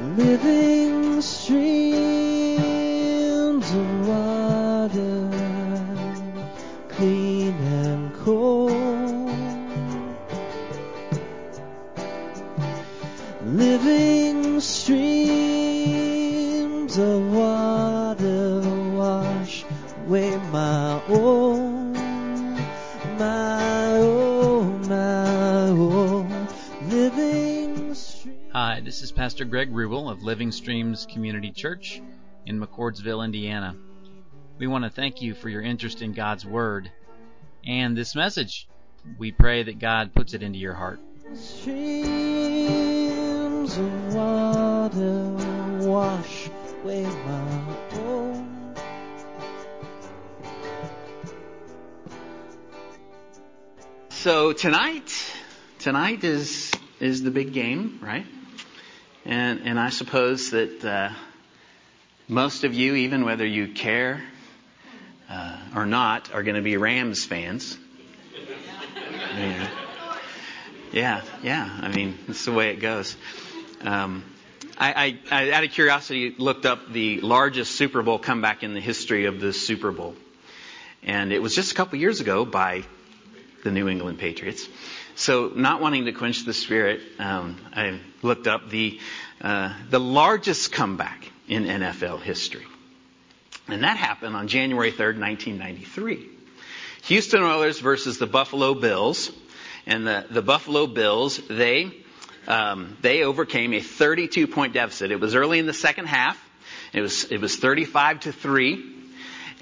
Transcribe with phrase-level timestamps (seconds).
[0.00, 0.69] living
[30.20, 32.02] of Living Streams Community Church
[32.46, 33.74] in McCordsville, Indiana.
[34.58, 36.90] We want to thank you for your interest in God's Word
[37.64, 38.68] and this message.
[39.18, 41.00] We pray that God puts it into your heart.
[41.34, 41.78] Streams
[43.76, 45.30] of water
[45.88, 46.50] wash
[46.82, 48.74] away my own.
[54.10, 55.10] So tonight,
[55.78, 58.26] tonight is is the big game, right?
[59.30, 61.10] And and I suppose that uh,
[62.26, 64.20] most of you, even whether you care
[65.30, 67.78] uh, or not, are going to be Rams fans.
[69.36, 69.68] Yeah.
[70.90, 71.78] yeah, yeah.
[71.80, 73.16] I mean, it's the way it goes.
[73.82, 74.24] Um,
[74.76, 78.80] I, I, I, out of curiosity, looked up the largest Super Bowl comeback in the
[78.80, 80.16] history of the Super Bowl,
[81.04, 82.82] and it was just a couple years ago by
[83.62, 84.66] the New England Patriots.
[85.16, 88.98] So, not wanting to quench the spirit, um, I looked up the
[89.40, 92.66] uh, the largest comeback in NFL history,
[93.68, 96.28] and that happened on January 3rd, 1993.
[97.04, 99.30] Houston Oilers versus the Buffalo Bills,
[99.86, 101.92] and the the Buffalo Bills they
[102.46, 105.10] um, they overcame a 32 point deficit.
[105.10, 106.38] It was early in the second half.
[106.92, 108.92] It was it was 35 to three,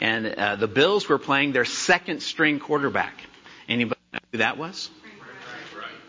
[0.01, 3.15] and uh, the Bills were playing their second string quarterback.
[3.69, 4.91] Anybody know who that was?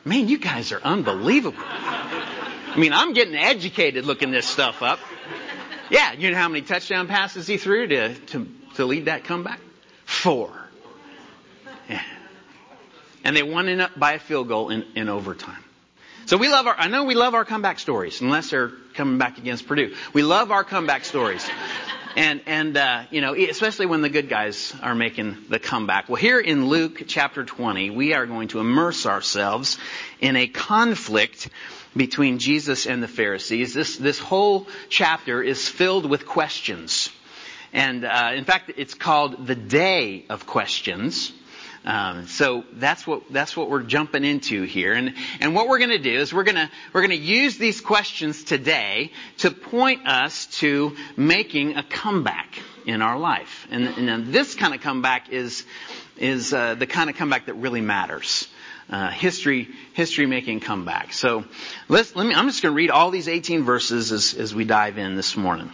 [0.05, 1.61] Man, you guys are unbelievable.
[1.61, 4.99] I mean, I'm getting educated looking this stuff up.
[5.89, 9.59] Yeah, you know how many touchdown passes he threw to, to, to lead that comeback?
[10.05, 10.51] Four.
[11.89, 12.03] Yeah.
[13.23, 15.63] And they won in, by a field goal in, in overtime.
[16.27, 19.39] So we love our, I know we love our comeback stories, unless they're coming back
[19.39, 19.95] against Purdue.
[20.13, 21.43] We love our comeback stories.
[22.19, 26.09] And, and, uh, you know, especially when the good guys are making the comeback.
[26.09, 29.77] Well, here in Luke chapter 20, we are going to immerse ourselves
[30.19, 31.47] in a conflict
[31.95, 33.73] between Jesus and the Pharisees.
[33.73, 37.09] This, this whole chapter is filled with questions.
[37.71, 41.31] And, uh, in fact, it's called the Day of Questions.
[41.85, 45.91] Um, so that's what that's what we're jumping into here, and and what we're going
[45.91, 50.47] to do is we're going to we're to use these questions today to point us
[50.59, 55.65] to making a comeback in our life, and, and this kind of comeback is
[56.17, 58.47] is uh, the kind of comeback that really matters.
[58.89, 61.13] Uh, history history making comeback.
[61.13, 61.45] So
[61.87, 62.33] let's let me.
[62.33, 65.37] I'm just going to read all these 18 verses as as we dive in this
[65.37, 65.71] morning.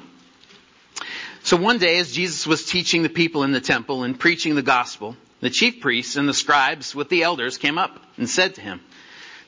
[1.43, 4.61] So one day, as Jesus was teaching the people in the temple and preaching the
[4.61, 5.15] gospel.
[5.41, 8.81] The chief priests and the scribes with the elders came up and said to him,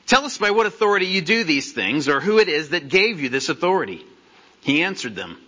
[0.06, 3.20] Tell us by what authority you do these things, or who it is that gave
[3.20, 4.04] you this authority.
[4.62, 5.38] He answered them,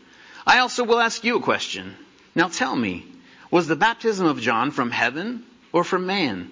[0.46, 1.94] I also will ask you a question.
[2.34, 3.06] Now tell me,
[3.50, 6.50] was the baptism of John from heaven or from man?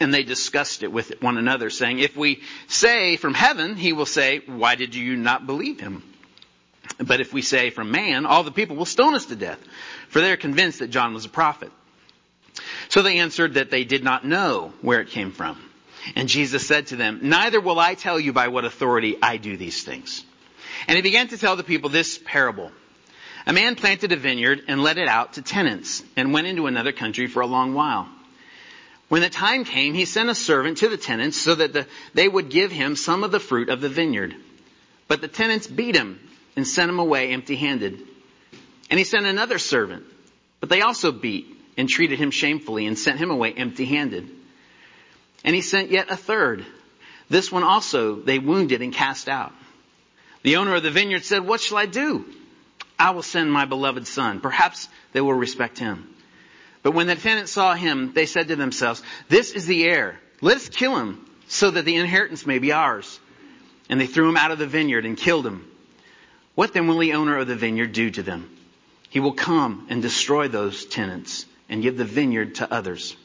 [0.00, 4.06] And they discussed it with one another, saying, If we say from heaven, he will
[4.06, 6.02] say, Why did you not believe him?
[6.98, 9.60] But if we say from man, all the people will stone us to death,
[10.08, 11.70] for they are convinced that John was a prophet.
[12.88, 15.58] So they answered that they did not know where it came from.
[16.14, 19.56] And Jesus said to them, Neither will I tell you by what authority I do
[19.56, 20.24] these things.
[20.86, 22.70] And he began to tell the people this parable.
[23.46, 26.92] A man planted a vineyard and let it out to tenants and went into another
[26.92, 28.08] country for a long while.
[29.08, 32.26] When the time came, he sent a servant to the tenants so that the, they
[32.26, 34.34] would give him some of the fruit of the vineyard.
[35.08, 36.18] But the tenants beat him
[36.56, 38.00] and sent him away empty handed.
[38.90, 40.04] And he sent another servant,
[40.60, 44.28] but they also beat and treated him shamefully and sent him away empty handed.
[45.44, 46.64] And he sent yet a third.
[47.28, 49.52] This one also they wounded and cast out.
[50.42, 52.24] The owner of the vineyard said, What shall I do?
[52.98, 54.40] I will send my beloved son.
[54.40, 56.08] Perhaps they will respect him.
[56.82, 60.20] But when the tenants saw him, they said to themselves, This is the heir.
[60.40, 63.18] Let us kill him so that the inheritance may be ours.
[63.88, 65.70] And they threw him out of the vineyard and killed him.
[66.54, 68.50] What then will the owner of the vineyard do to them?
[69.10, 73.16] He will come and destroy those tenants and give the vineyard to others.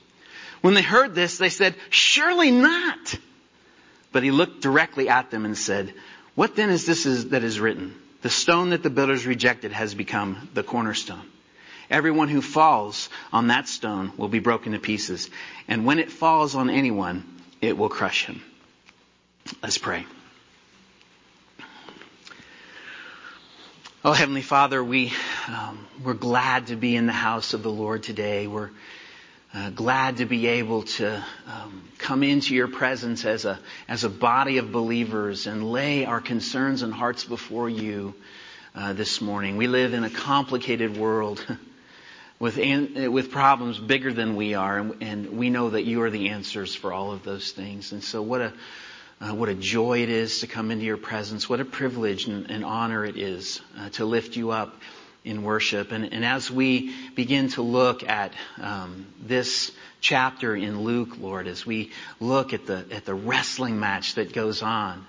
[0.61, 3.15] When they heard this, they said, Surely not.
[4.11, 5.93] But he looked directly at them and said,
[6.35, 7.95] What then is this that is written?
[8.21, 11.25] The stone that the builders rejected has become the cornerstone.
[11.89, 15.29] Everyone who falls on that stone will be broken to pieces.
[15.67, 17.23] And when it falls on anyone,
[17.61, 18.41] it will crush him.
[19.63, 20.05] Let's pray.
[24.01, 25.11] Oh, Heavenly Father, we,
[25.49, 28.47] um, we're glad to be in the house of the Lord today.
[28.47, 28.69] We're
[29.53, 33.59] uh, glad to be able to um, come into your presence as a,
[33.89, 38.13] as a body of believers and lay our concerns and hearts before you
[38.73, 39.57] uh, this morning.
[39.57, 41.45] We live in a complicated world
[42.39, 46.09] with, an, with problems bigger than we are, and, and, we know that you are
[46.09, 47.91] the answers for all of those things.
[47.91, 48.53] And so, what a
[49.21, 51.49] uh, what a joy it is to come into your presence.
[51.49, 54.75] What a privilege and, and honor it is uh, to lift you up
[55.25, 55.91] in worship.
[55.91, 61.65] And, and, as we begin to look at um, this chapter in Luke, Lord, as
[61.65, 65.05] we look at the at the wrestling match that goes on,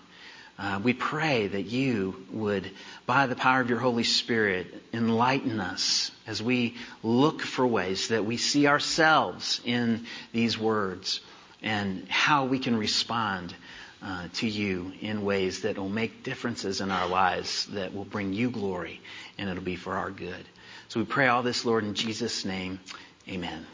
[0.58, 2.70] uh, we pray that you would,
[3.06, 6.74] by the power of your Holy Spirit, enlighten us as we
[7.04, 11.20] look for ways that we see ourselves in these words
[11.62, 13.54] and how we can respond
[14.02, 18.32] uh, to you in ways that will make differences in our lives that will bring
[18.32, 19.00] you glory
[19.38, 20.44] and it'll be for our good.
[20.88, 22.80] So we pray all this, Lord, in Jesus' name.
[23.28, 23.66] Amen.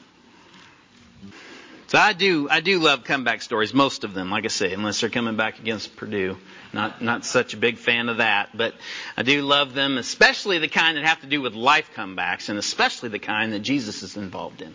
[1.89, 5.01] So I do, I do love comeback stories, most of them, like I say, unless
[5.01, 6.37] they're coming back against Purdue.
[6.73, 8.75] Not, not such a big fan of that, but
[9.17, 12.59] I do love them, especially the kind that have to do with life comebacks, and
[12.59, 14.75] especially the kind that Jesus is involved in.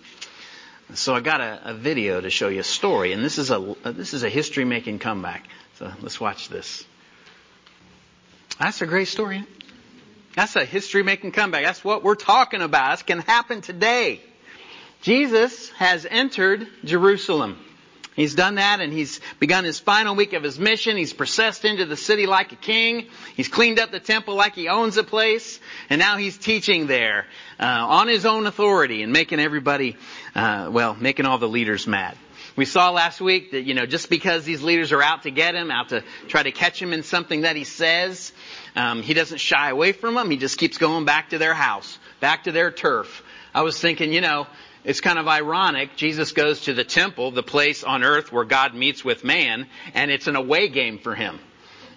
[0.94, 3.76] So I got a, a video to show you a story, and this is a
[3.86, 5.48] this is a history making comeback.
[5.80, 6.86] So let's watch this.
[8.60, 9.44] That's a great story.
[10.36, 11.64] That's a history making comeback.
[11.64, 12.92] That's what we're talking about.
[12.92, 14.22] This can happen today.
[15.02, 17.58] Jesus has entered Jerusalem.
[18.16, 20.98] He's done that and he's begun his final week of his mission.
[20.98, 23.08] He's processed into the city like a king.
[23.36, 25.60] He's cleaned up the temple like he owns the place.
[25.90, 27.26] And now he's teaching there
[27.60, 29.96] uh, on his own authority and making everybody,
[30.36, 32.18] uh, well, making all the leaders mad.
[32.58, 35.56] We saw last week that, you know, just because these leaders are out to get
[35.56, 38.34] him, out to try to catch him in something that he says,
[38.76, 40.30] um, he doesn't shy away from them.
[40.30, 43.24] He just keeps going back to their house, back to their turf.
[43.54, 44.48] I was thinking, you know,
[44.84, 45.96] it's kind of ironic.
[45.96, 50.12] Jesus goes to the temple, the place on earth where God meets with man, and
[50.12, 51.40] it's an away game for him.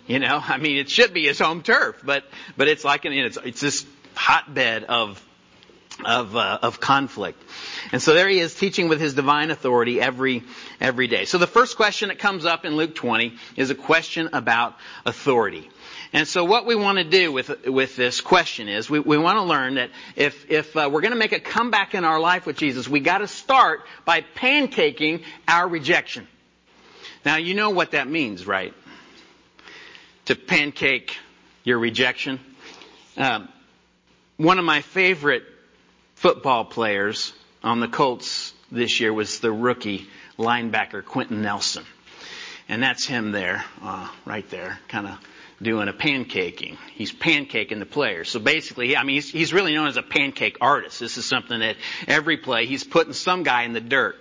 [0.06, 2.24] You know, I mean, it should be his home turf, but
[2.56, 5.24] but it's like an it's it's this hotbed of
[6.04, 7.42] of uh, of conflict.
[7.92, 10.42] And so there he is teaching with his divine authority every
[10.80, 11.24] every day.
[11.24, 14.74] So the first question that comes up in Luke 20 is a question about
[15.06, 15.70] authority.
[16.14, 19.36] And so what we want to do with, with this question is we, we want
[19.36, 22.46] to learn that if, if uh, we're going to make a comeback in our life
[22.46, 26.28] with Jesus, we got to start by pancaking our rejection.
[27.24, 28.72] Now you know what that means, right?
[30.26, 31.16] To pancake
[31.64, 32.38] your rejection.
[33.16, 33.48] Um,
[34.36, 35.42] one of my favorite
[36.14, 37.32] football players
[37.64, 40.06] on the Colts this year was the rookie
[40.38, 41.84] linebacker Quenton Nelson.
[42.68, 45.18] And that's him there, uh, right there, kind of
[45.62, 46.76] doing a pancaking.
[46.94, 48.28] He's pancaking the players.
[48.28, 51.00] So basically, I mean, he's, he's really known as a pancake artist.
[51.00, 54.16] This is something that every play, he's putting some guy in the dirt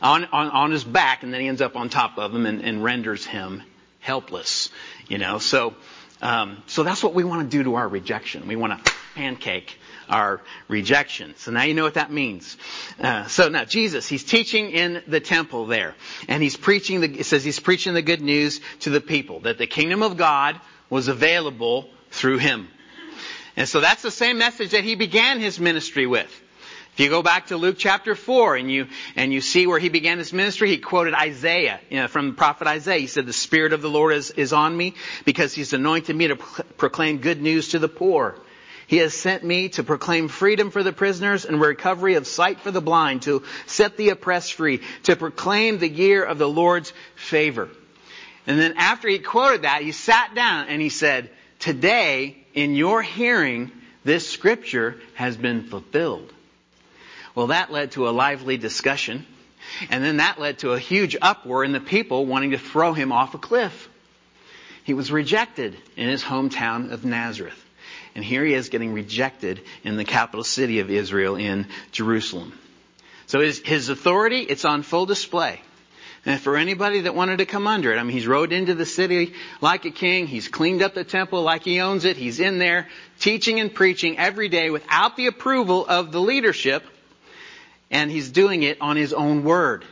[0.00, 2.62] on, on, on his back and then he ends up on top of him and,
[2.62, 3.62] and renders him
[4.00, 4.70] helpless.
[5.08, 5.74] You know, so,
[6.20, 8.46] um, so that's what we want to do to our rejection.
[8.48, 9.78] We want to pancake
[10.08, 11.34] our rejection.
[11.36, 12.56] So now you know what that means.
[13.00, 15.94] Uh, so now Jesus, he's teaching in the temple there,
[16.28, 17.00] and he's preaching.
[17.00, 20.16] The, it says he's preaching the good news to the people that the kingdom of
[20.16, 20.60] God
[20.90, 22.68] was available through him.
[23.56, 26.42] And so that's the same message that he began his ministry with.
[26.94, 29.88] If you go back to Luke chapter 4 and you, and you see where he
[29.88, 32.98] began his ministry, he quoted Isaiah, you know, from the prophet Isaiah.
[32.98, 34.94] He said, the Spirit of the Lord is, is on me
[35.24, 38.36] because he's anointed me to proclaim good news to the poor.
[38.86, 42.70] He has sent me to proclaim freedom for the prisoners and recovery of sight for
[42.70, 47.68] the blind, to set the oppressed free, to proclaim the year of the Lord's favor.
[48.46, 53.02] And then after he quoted that, he sat down and he said, Today, in your
[53.02, 53.70] hearing,
[54.04, 56.32] this scripture has been fulfilled.
[57.34, 59.26] Well, that led to a lively discussion.
[59.90, 63.12] And then that led to a huge uproar in the people wanting to throw him
[63.12, 63.88] off a cliff.
[64.84, 67.61] He was rejected in his hometown of Nazareth.
[68.14, 72.52] And here he is getting rejected in the capital city of Israel in Jerusalem.
[73.26, 75.60] So his, his authority, it's on full display.
[76.24, 78.86] And for anybody that wanted to come under it, I mean, he's rode into the
[78.86, 80.28] city like a king.
[80.28, 82.16] He's cleaned up the temple like he owns it.
[82.16, 82.86] He's in there
[83.18, 86.84] teaching and preaching every day without the approval of the leadership.
[87.90, 89.84] And he's doing it on his own word.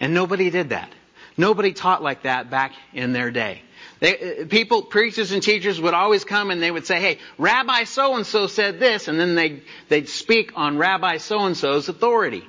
[0.00, 0.90] And nobody did that.
[1.36, 3.62] Nobody taught like that back in their day.
[4.00, 7.84] They, uh, people, preachers and teachers would always come and they would say, hey, Rabbi
[7.84, 12.44] so-and-so said this, and then they'd, they'd speak on Rabbi so-and-so's authority.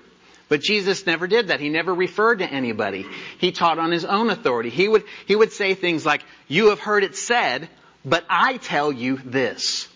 [0.48, 1.60] But Jesus never did that.
[1.60, 3.06] He never referred to anybody.
[3.40, 4.70] He taught on his own authority.
[4.70, 7.68] He would, he would say things like, you have heard it said,
[8.04, 9.88] but I tell you this.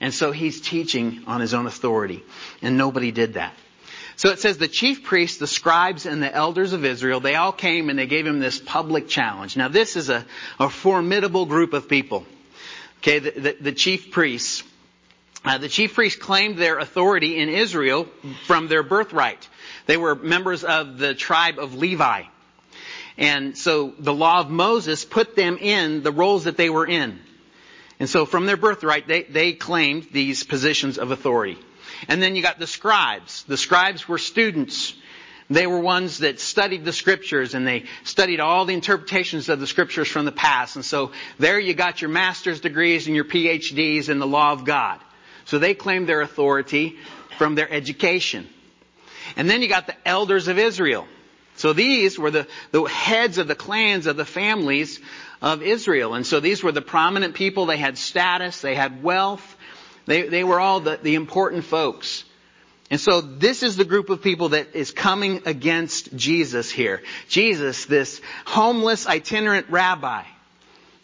[0.00, 2.22] And so he's teaching on his own authority.
[2.62, 3.54] And nobody did that.
[4.16, 7.52] So it says the chief priests, the scribes, and the elders of Israel, they all
[7.52, 9.56] came and they gave him this public challenge.
[9.56, 10.24] Now this is a,
[10.60, 12.24] a formidable group of people.
[12.98, 14.62] Okay, the, the, the chief priests.
[15.44, 18.08] Uh, the chief priests claimed their authority in Israel
[18.46, 19.46] from their birthright.
[19.86, 22.22] They were members of the tribe of Levi.
[23.18, 27.18] And so the law of Moses put them in the roles that they were in.
[28.00, 31.58] And so from their birthright, they, they claimed these positions of authority.
[32.08, 33.44] And then you got the scribes.
[33.44, 34.94] The scribes were students.
[35.50, 39.66] They were ones that studied the scriptures and they studied all the interpretations of the
[39.66, 40.76] scriptures from the past.
[40.76, 44.64] And so there you got your master's degrees and your PhDs in the law of
[44.64, 45.00] God.
[45.44, 46.96] So they claimed their authority
[47.36, 48.48] from their education.
[49.36, 51.06] And then you got the elders of Israel.
[51.56, 54.98] So these were the, the heads of the clans of the families
[55.42, 56.14] of Israel.
[56.14, 57.66] And so these were the prominent people.
[57.66, 59.53] They had status, they had wealth,
[60.06, 62.24] they, they were all the, the important folks.
[62.90, 67.02] And so this is the group of people that is coming against Jesus here.
[67.28, 70.22] Jesus, this homeless itinerant rabbi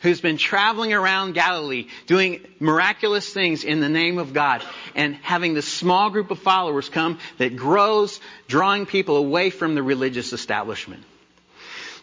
[0.00, 4.62] who's been traveling around Galilee doing miraculous things in the name of God
[4.94, 9.82] and having this small group of followers come that grows, drawing people away from the
[9.82, 11.02] religious establishment.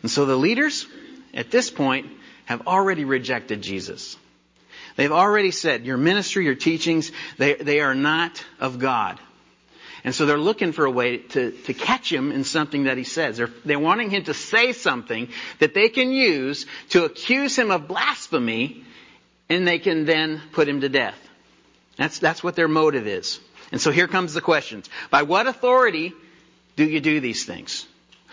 [0.01, 0.85] And so the leaders
[1.33, 2.07] at this point
[2.45, 4.15] have already rejected Jesus.
[4.97, 9.19] They've already said your ministry, your teachings, they, they are not of God.
[10.03, 13.03] And so they're looking for a way to, to catch him in something that he
[13.03, 13.37] says.
[13.37, 17.87] They're, they're wanting him to say something that they can use to accuse him of
[17.87, 18.83] blasphemy
[19.49, 21.17] and they can then put him to death.
[21.97, 23.39] That's, that's what their motive is.
[23.71, 24.89] And so here comes the questions.
[25.11, 26.13] By what authority
[26.75, 27.85] do you do these things?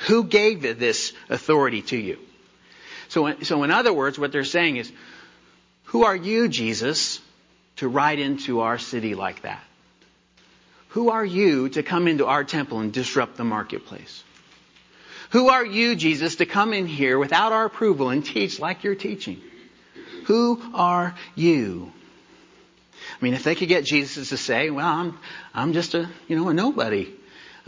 [0.06, 2.18] Who gave this authority to you?
[3.08, 4.92] So, so in other words, what they're saying is,
[5.94, 7.20] who are you, Jesus,
[7.76, 9.62] to ride into our city like that?
[10.88, 14.24] Who are you to come into our temple and disrupt the marketplace?
[15.30, 18.96] Who are you, Jesus, to come in here without our approval and teach like you're
[18.96, 19.40] teaching?
[20.24, 21.92] Who are you?
[23.20, 25.18] I mean, if they could get Jesus to say, well, I'm,
[25.54, 27.14] I'm just a, you know, a nobody,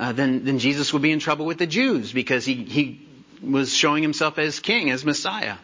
[0.00, 3.09] uh, then, then Jesus would be in trouble with the Jews because he, he
[3.40, 5.59] was showing himself as king, as Messiah.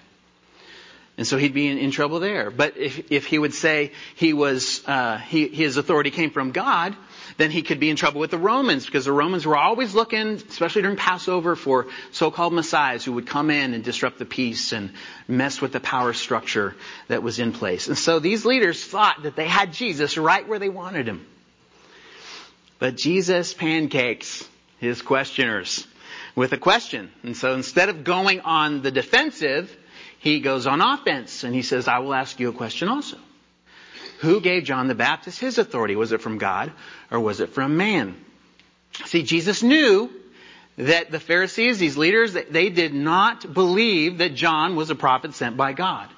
[1.19, 2.51] And so he'd be in, in trouble there.
[2.51, 6.97] But if, if he would say he was, uh, he, his authority came from God,
[7.37, 10.35] then he could be in trouble with the Romans because the Romans were always looking,
[10.49, 14.93] especially during Passover, for so-called messiahs who would come in and disrupt the peace and
[15.29, 16.75] mess with the power structure
[17.09, 17.89] that was in place.
[17.89, 21.27] And so these leaders thought that they had Jesus right where they wanted him.
[22.79, 25.87] But Jesus pancakes his questioners
[26.35, 27.11] with a question.
[27.23, 29.77] And so instead of going on the defensive,
[30.23, 33.17] he goes on offense and he says, I will ask you a question also.
[34.21, 35.97] Who gave John the Baptist his authority?
[35.97, 36.71] Was it from God
[37.11, 38.15] or was it from man?
[39.07, 40.13] See, Jesus knew
[40.79, 45.57] that the Pharisees, these leaders, they did not believe that John was a prophet sent
[45.57, 46.09] by God.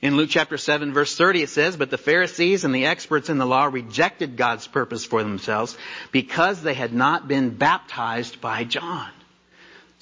[0.00, 3.36] In Luke chapter 7 verse 30 it says, But the Pharisees and the experts in
[3.36, 5.76] the law rejected God's purpose for themselves
[6.12, 9.10] because they had not been baptized by John.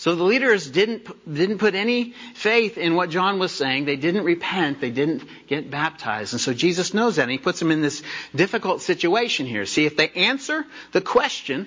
[0.07, 3.87] So the leaders didn't, didn't put any faith in what John was saying.
[3.87, 4.81] They didn't repent.
[4.81, 6.33] They didn't get baptized.
[6.33, 9.67] And so Jesus knows that and he puts them in this difficult situation here.
[9.67, 11.67] See, if they answer the question,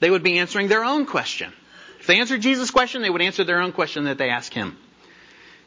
[0.00, 1.50] they would be answering their own question.
[1.98, 4.76] If they answered Jesus' question, they would answer their own question that they asked him.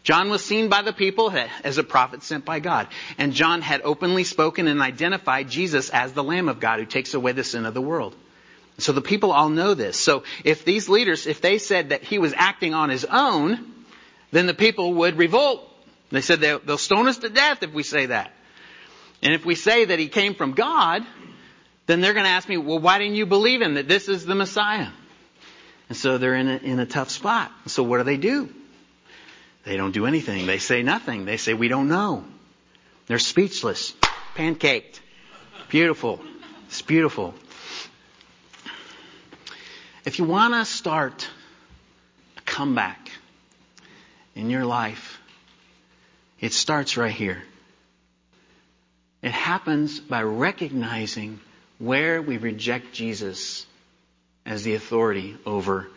[0.04, 2.88] John was seen by the people as a prophet sent by God.
[3.18, 7.16] And John had openly spoken and identified Jesus as the Lamb of God who takes
[7.16, 8.16] away the sin of the world.
[8.78, 9.98] So the people all know this.
[9.98, 13.66] So if these leaders, if they said that he was acting on his own,
[14.32, 15.68] then the people would revolt.
[16.10, 18.34] They said they'll, they'll stone us to death if we say that.
[19.22, 21.06] And if we say that he came from God,
[21.86, 24.25] then they're going to ask me, well, why didn't you believe him that this is
[24.25, 24.88] the Messiah?
[25.90, 27.51] And so they're in a, in a tough spot.
[27.68, 28.50] So what do they do?
[29.63, 30.48] They don't do anything.
[30.48, 31.25] They say nothing.
[31.25, 32.24] They say, we don't know.
[33.08, 33.94] They're speechless.
[34.36, 35.01] Pancaked.
[35.70, 36.22] Beautiful.
[36.68, 37.34] It's beautiful.
[40.03, 41.29] If you want to start
[42.36, 43.12] a comeback
[44.36, 45.20] in your life,
[46.39, 47.43] it starts right here.
[49.22, 51.39] It happens by recognizing
[51.77, 53.67] where we reject Jesus
[54.43, 55.88] as the authority over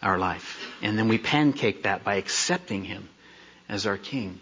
[0.00, 0.64] our life.
[0.80, 3.08] And then we pancake that by accepting Him
[3.68, 4.38] as our King.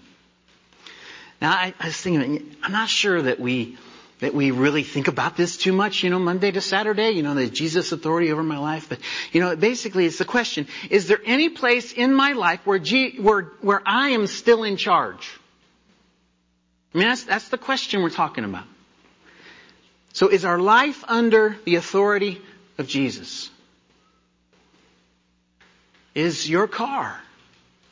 [1.40, 3.78] Now, I, I was thinking, I'm not sure that we
[4.20, 7.34] that we really think about this too much, you know, Monday to Saturday, you know,
[7.34, 8.88] the Jesus authority over my life.
[8.88, 8.98] But,
[9.32, 13.18] you know, basically it's the question, is there any place in my life where, G,
[13.18, 15.38] where, where I am still in charge?
[16.94, 18.64] I mean, that's, that's the question we're talking about.
[20.14, 22.40] So is our life under the authority
[22.78, 23.50] of Jesus?
[26.14, 27.20] Is your car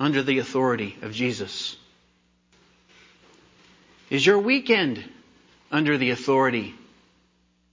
[0.00, 1.76] under the authority of Jesus?
[4.08, 5.04] Is your weekend
[5.74, 6.72] under the authority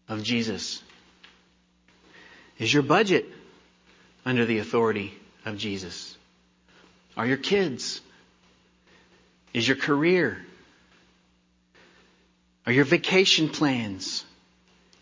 [0.10, 0.82] of Jesus?
[2.58, 3.28] Is your budget
[4.26, 5.14] under the authority
[5.46, 6.18] of Jesus?
[7.16, 8.02] Are your kids?
[9.54, 10.44] Is your career?
[12.66, 14.26] Are your vacation plans?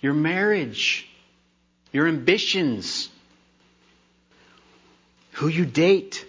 [0.01, 1.07] Your marriage?
[1.93, 3.07] Your ambitions?
[5.35, 6.25] Who you date?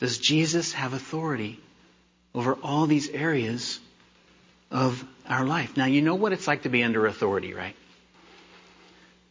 [0.00, 1.60] Does Jesus have authority
[2.34, 3.78] over all these areas
[4.70, 5.76] of our life?
[5.76, 7.76] Now, you know what it's like to be under authority, right?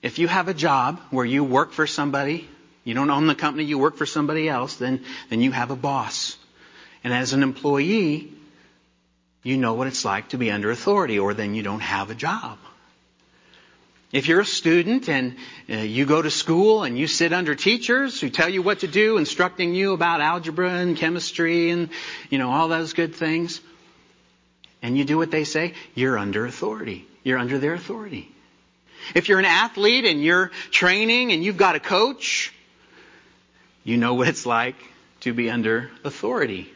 [0.02, 2.48] If you have a job where you work for somebody,
[2.84, 5.76] you don't own the company, you work for somebody else, then, then you have a
[5.76, 6.38] boss.
[7.04, 8.34] And as an employee,
[9.44, 12.16] you know what it's like to be under authority, or then you don't have a
[12.16, 12.58] job.
[14.12, 15.38] If you're a student and
[15.70, 18.88] uh, you go to school and you sit under teachers who tell you what to
[18.88, 21.90] do, instructing you about algebra and chemistry and,
[22.30, 23.62] you know, all those good things,
[24.82, 27.08] and you do what they say, you're under authority.
[27.24, 28.30] You're under their authority.
[29.16, 32.54] If you're an athlete and you're training and you've got a coach,
[33.84, 34.76] you know what it's like
[35.22, 36.72] to be under authority.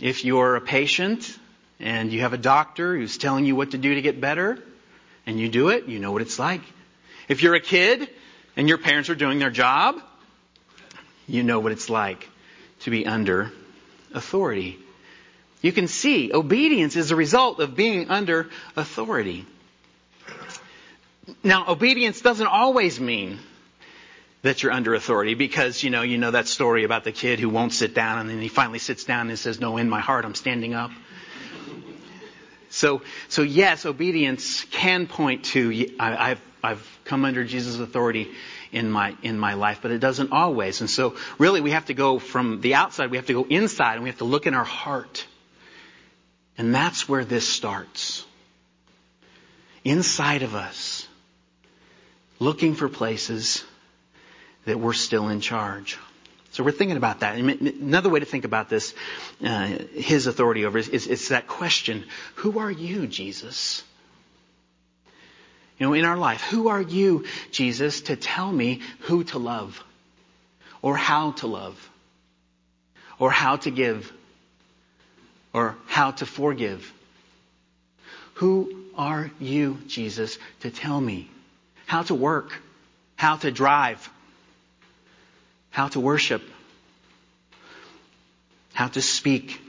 [0.00, 1.38] If you're a patient
[1.78, 4.58] and you have a doctor who's telling you what to do to get better,
[5.28, 6.62] and you do it, you know what it's like.
[7.28, 8.08] If you're a kid
[8.56, 9.96] and your parents are doing their job,
[11.26, 12.26] you know what it's like
[12.80, 13.52] to be under
[14.14, 14.78] authority.
[15.60, 19.44] You can see obedience is a result of being under authority.
[21.44, 23.38] Now, obedience doesn't always mean
[24.40, 27.50] that you're under authority because, you know, you know that story about the kid who
[27.50, 30.24] won't sit down and then he finally sits down and says, no, in my heart,
[30.24, 30.90] I'm standing up.
[32.78, 38.30] So, so yes, obedience can point to I, have I've come under Jesus' authority
[38.70, 40.80] in my in my life, but it doesn't always.
[40.80, 43.10] And so, really, we have to go from the outside.
[43.10, 45.26] We have to go inside, and we have to look in our heart,
[46.56, 48.24] and that's where this starts.
[49.82, 51.04] Inside of us,
[52.38, 53.64] looking for places
[54.66, 55.98] that we're still in charge.
[56.58, 57.36] So we're thinking about that.
[57.36, 58.92] Another way to think about this,
[59.44, 63.84] uh, his authority over is, is, is that question, who are you, Jesus?
[65.78, 69.80] You know, in our life, who are you, Jesus, to tell me who to love?
[70.82, 71.90] Or how to love?
[73.20, 74.12] Or how to give?
[75.52, 76.92] Or how to forgive?
[78.34, 81.30] Who are you, Jesus, to tell me
[81.86, 82.52] how to work?
[83.14, 84.10] How to drive?
[85.70, 86.42] How to worship,
[88.74, 89.60] how to speak,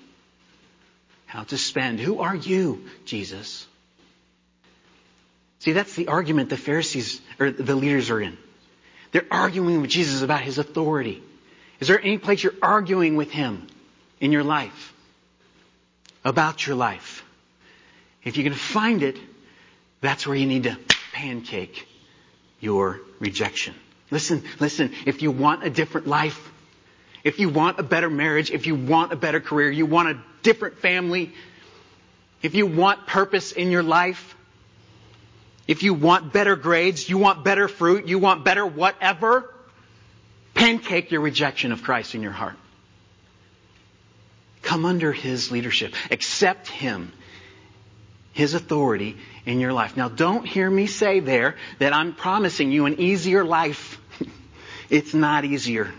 [1.25, 1.99] how to spend.
[1.99, 3.67] Who are you, Jesus?
[5.59, 8.37] See, that's the argument the Pharisees or the leaders are in.
[9.11, 11.21] They're arguing with Jesus about his authority.
[11.79, 13.67] Is there any place you're arguing with him
[14.19, 14.93] in your life?
[16.23, 17.23] About your life?
[18.23, 19.17] If you can find it,
[20.01, 20.77] that's where you need to
[21.13, 21.87] pancake
[22.59, 23.75] your rejection.
[24.11, 26.51] Listen, listen, if you want a different life,
[27.23, 30.19] if you want a better marriage, if you want a better career, you want a
[30.41, 31.33] different family,
[32.41, 34.35] if you want purpose in your life,
[35.67, 39.53] if you want better grades, you want better fruit, you want better whatever,
[40.55, 42.55] pancake your rejection of Christ in your heart.
[44.63, 45.93] Come under His leadership.
[46.09, 47.11] Accept Him,
[48.31, 49.95] His authority in your life.
[49.95, 53.98] Now don't hear me say there that I'm promising you an easier life.
[54.89, 55.91] It's not easier.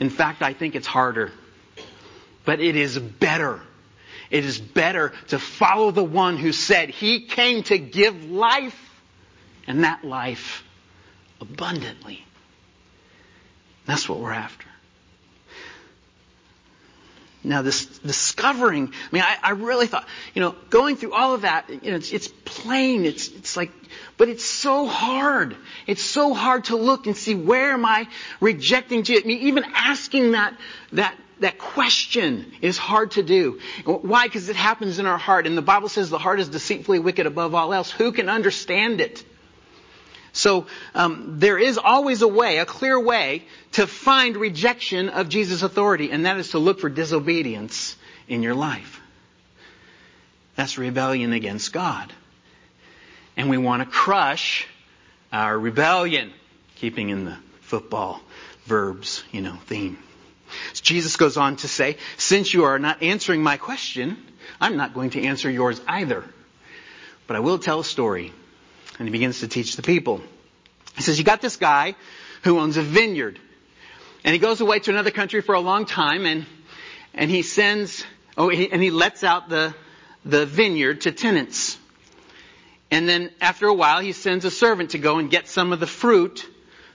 [0.00, 1.32] In fact, I think it's harder.
[2.44, 3.60] But it is better.
[4.30, 8.78] It is better to follow the one who said he came to give life
[9.66, 10.64] and that life
[11.40, 12.24] abundantly.
[13.86, 14.66] That's what we're after.
[17.44, 21.42] Now, this discovering, I mean, I, I, really thought, you know, going through all of
[21.42, 23.72] that, you know, it's, it's plain, it's, it's like,
[24.16, 25.56] but it's so hard.
[25.88, 28.06] It's so hard to look and see where am I
[28.40, 29.24] rejecting Jesus.
[29.24, 30.56] I mean, even asking that,
[30.92, 33.58] that, that question is hard to do.
[33.84, 34.28] Why?
[34.28, 35.48] Because it happens in our heart.
[35.48, 37.90] And the Bible says the heart is deceitfully wicked above all else.
[37.90, 39.24] Who can understand it?
[40.32, 45.62] So um, there is always a way, a clear way, to find rejection of Jesus'
[45.62, 47.96] authority, and that is to look for disobedience
[48.28, 49.00] in your life.
[50.56, 52.12] That's rebellion against God.
[53.36, 54.66] And we want to crush
[55.32, 56.32] our rebellion,
[56.76, 58.20] keeping in the football
[58.66, 59.98] verbs, you know, theme.
[60.74, 64.18] Jesus goes on to say, Since you are not answering my question,
[64.60, 66.24] I'm not going to answer yours either.
[67.26, 68.32] But I will tell a story.
[68.98, 70.20] And he begins to teach the people.
[70.96, 71.94] He says, You got this guy
[72.42, 73.38] who owns a vineyard.
[74.24, 76.46] And he goes away to another country for a long time and,
[77.14, 78.04] and he sends,
[78.36, 79.74] oh, he, and he lets out the,
[80.24, 81.78] the vineyard to tenants.
[82.90, 85.80] And then after a while, he sends a servant to go and get some of
[85.80, 86.48] the fruit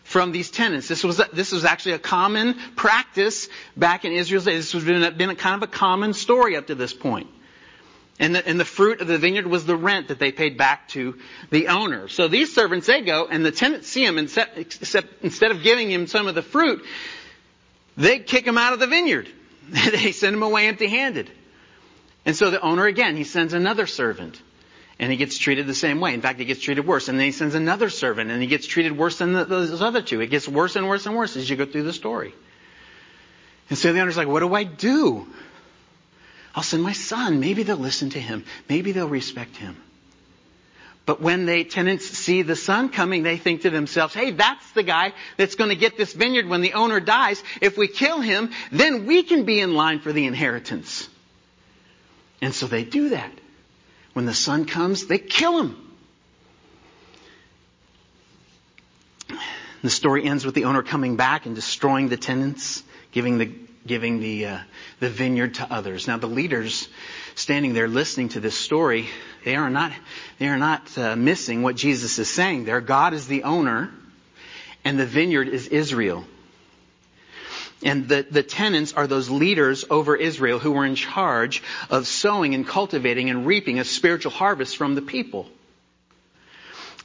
[0.03, 0.87] from these tenants.
[0.87, 4.55] This was, this was actually a common practice back in Israel's day.
[4.55, 7.27] This has been, been a kind of a common story up to this point.
[8.19, 10.87] And the, and the fruit of the vineyard was the rent that they paid back
[10.89, 11.19] to
[11.51, 12.07] the owner.
[12.07, 15.91] So these servants, they go, and the tenants see him, and except, instead of giving
[15.91, 16.83] him some of the fruit,
[17.95, 19.29] they kick him out of the vineyard.
[19.69, 21.29] they send him away empty handed.
[22.25, 24.41] And so the owner again, he sends another servant.
[24.99, 26.15] And he gets treated the same way.
[26.15, 27.07] In fact, he gets treated worse.
[27.07, 30.01] And then he sends another servant, and he gets treated worse than the, those other
[30.01, 30.21] two.
[30.21, 32.33] It gets worse and worse and worse as you go through the story.
[33.69, 35.27] And so the owner's like, what do I do?
[36.57, 37.39] I'll send my son.
[37.39, 38.43] Maybe they'll listen to him.
[38.67, 39.77] Maybe they'll respect him.
[41.05, 44.81] But when the tenants see the son coming, they think to themselves, hey, that's the
[44.81, 47.43] guy that's going to get this vineyard when the owner dies.
[47.61, 51.07] If we kill him, then we can be in line for the inheritance.
[52.41, 53.31] And so they do that.
[54.13, 55.77] When the son comes, they kill him.
[59.83, 64.19] The story ends with the owner coming back and destroying the tenants, giving the giving
[64.19, 64.59] the, uh,
[64.99, 66.07] the vineyard to others.
[66.07, 66.87] Now the leaders
[67.35, 69.07] standing there listening to this story,
[69.45, 69.91] they are not,
[70.39, 72.81] they are not uh, missing what Jesus is saying there.
[72.81, 73.91] God is the owner
[74.83, 76.25] and the vineyard is Israel.
[77.83, 82.55] And the, the tenants are those leaders over Israel who were in charge of sowing
[82.55, 85.47] and cultivating and reaping a spiritual harvest from the people.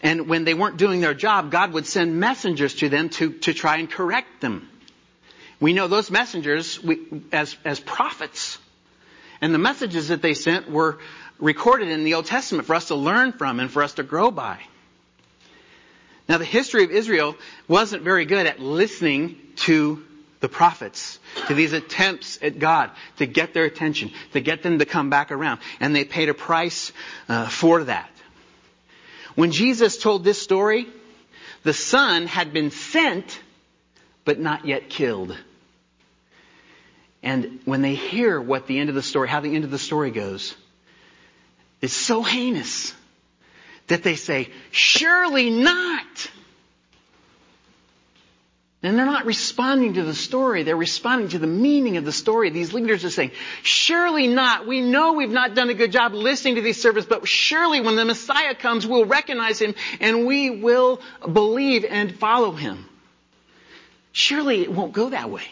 [0.03, 3.53] And when they weren't doing their job, God would send messengers to them to, to
[3.53, 4.68] try and correct them.
[5.62, 6.98] We know those messengers we,
[7.31, 8.59] as, as prophets.
[9.40, 10.98] And the messages that they sent were
[11.38, 14.33] recorded in the Old Testament for us to learn from and for us to grow
[14.33, 14.59] by.
[16.29, 17.37] Now, the history of Israel
[17.68, 20.03] wasn't very good at listening to
[20.40, 24.85] the prophets, to these attempts at God to get their attention, to get them to
[24.85, 25.61] come back around.
[25.79, 26.90] And they paid a price
[27.29, 28.11] uh, for that.
[29.37, 30.88] When Jesus told this story,
[31.62, 33.40] the Son had been sent,
[34.25, 35.37] but not yet killed.
[37.22, 39.78] And when they hear what the end of the story, how the end of the
[39.78, 40.54] story goes,
[41.80, 42.94] it's so heinous
[43.88, 46.30] that they say, surely not.
[48.85, 50.64] And they're not responding to the story.
[50.64, 52.50] They're responding to the meaning of the story.
[52.50, 53.30] These leaders are saying,
[53.62, 54.66] surely not.
[54.66, 57.94] We know we've not done a good job listening to these servants, but surely when
[57.94, 61.00] the Messiah comes, we'll recognize him and we will
[61.32, 62.88] believe and follow him.
[64.11, 65.44] Surely it won't go that way.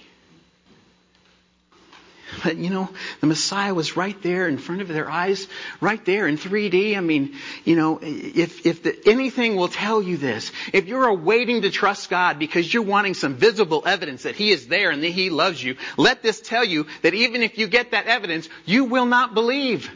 [2.43, 2.89] But you know,
[3.21, 5.47] the Messiah was right there in front of their eyes,
[5.81, 6.97] right there in 3D.
[6.97, 11.63] I mean, you know, if, if the, anything will tell you this, if you're waiting
[11.63, 15.09] to trust God because you're wanting some visible evidence that He is there and that
[15.09, 18.85] He loves you, let this tell you that even if you get that evidence, you
[18.85, 19.91] will not believe.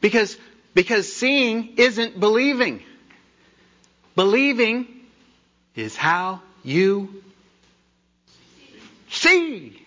[0.00, 0.36] Because,
[0.74, 2.82] because seeing isn't believing.
[4.16, 4.86] Believing
[5.76, 7.22] is how you
[9.10, 9.81] see.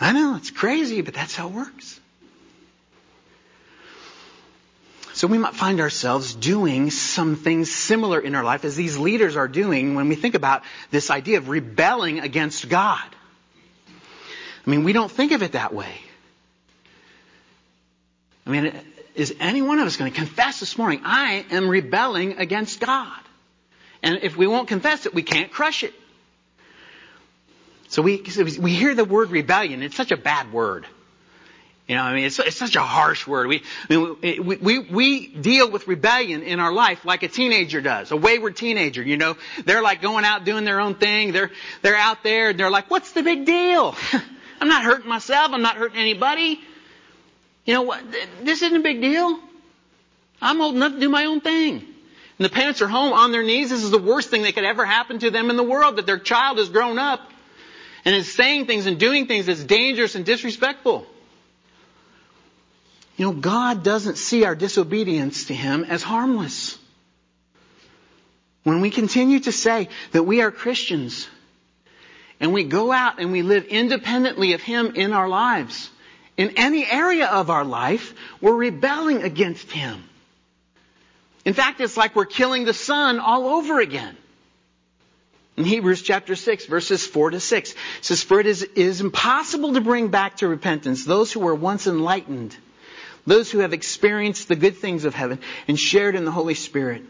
[0.00, 2.00] I know, it's crazy, but that's how it works.
[5.14, 9.34] So we might find ourselves doing some things similar in our life as these leaders
[9.34, 13.02] are doing when we think about this idea of rebelling against God.
[14.64, 15.92] I mean, we don't think of it that way.
[18.46, 18.72] I mean,
[19.16, 23.20] is any one of us going to confess this morning, I am rebelling against God?
[24.04, 25.92] And if we won't confess it, we can't crush it.
[27.88, 28.22] So we,
[28.60, 29.82] we hear the word rebellion.
[29.82, 30.86] It's such a bad word.
[31.88, 33.46] You know, I mean, it's, it's such a harsh word.
[33.46, 37.80] We, I mean, we, we, we deal with rebellion in our life like a teenager
[37.80, 39.02] does, a wayward teenager.
[39.02, 41.32] You know, they're like going out doing their own thing.
[41.32, 43.96] They're, they're out there and they're like, what's the big deal?
[44.60, 45.52] I'm not hurting myself.
[45.52, 46.60] I'm not hurting anybody.
[47.64, 48.02] You know what?
[48.42, 49.38] This isn't a big deal.
[50.42, 51.76] I'm old enough to do my own thing.
[51.76, 53.70] And the parents are home on their knees.
[53.70, 56.04] This is the worst thing that could ever happen to them in the world, that
[56.04, 57.32] their child has grown up
[58.08, 61.04] and is saying things and doing things that's dangerous and disrespectful.
[63.18, 66.78] You know, God doesn't see our disobedience to Him as harmless.
[68.62, 71.28] When we continue to say that we are Christians
[72.40, 75.90] and we go out and we live independently of Him in our lives,
[76.38, 80.02] in any area of our life, we're rebelling against Him.
[81.44, 84.16] In fact, it's like we're killing the Son all over again.
[85.58, 89.00] In Hebrews chapter 6, verses 4 to 6, it says, For it is, it is
[89.00, 92.56] impossible to bring back to repentance those who were once enlightened,
[93.26, 97.02] those who have experienced the good things of heaven and shared in the Holy Spirit,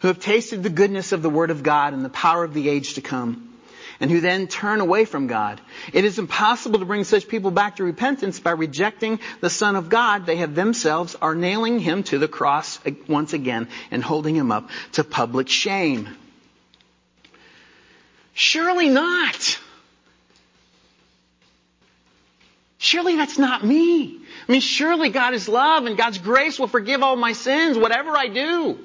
[0.00, 2.68] who have tasted the goodness of the Word of God and the power of the
[2.68, 3.48] age to come
[4.00, 5.58] and who then turn away from God.
[5.94, 9.88] It is impossible to bring such people back to repentance by rejecting the Son of
[9.88, 10.26] God.
[10.26, 14.68] They have themselves are nailing him to the cross once again and holding him up
[14.92, 16.18] to public shame.
[18.34, 19.58] Surely not.
[22.78, 24.18] Surely that's not me.
[24.48, 28.16] I mean, surely God is love and God's grace will forgive all my sins, whatever
[28.16, 28.78] I do.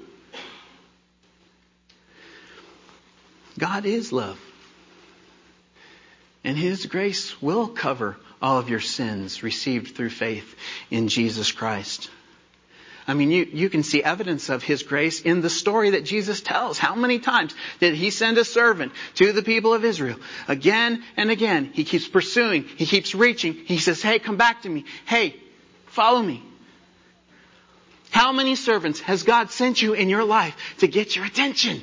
[3.58, 4.40] God is love.
[6.44, 10.56] And His grace will cover all of your sins received through faith
[10.92, 12.10] in Jesus Christ.
[13.08, 16.41] I mean, you, you can see evidence of His grace in the story that Jesus
[16.41, 16.78] tells.
[16.78, 20.20] How many times did He send a servant to the people of Israel?
[20.50, 21.72] Again and again.
[21.74, 22.63] He keeps pursuing.
[22.63, 23.54] He keeps reaching.
[23.54, 24.84] He says, hey, come back to me.
[25.06, 25.38] Hey,
[25.86, 26.43] follow me.
[28.10, 31.82] How many servants has God sent you in your life to get your attention?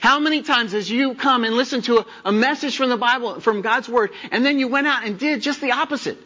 [0.00, 3.40] How many times as you come and listen to a, a, message from the Bible,
[3.40, 6.18] from God's Word, and then you went out and did just the opposite?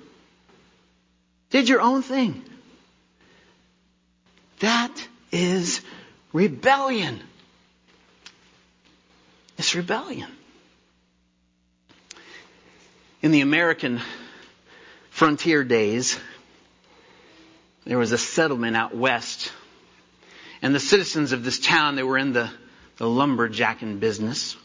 [1.50, 2.44] Did your own thing.
[4.60, 5.80] That is
[6.32, 7.20] rebellion.
[9.58, 10.30] It's rebellion.
[13.22, 14.00] In the American
[15.10, 16.18] frontier days,
[17.84, 19.52] there was a settlement out west.
[20.60, 22.50] And the citizens of this town, they were in the,
[22.96, 24.56] the lumberjacking business.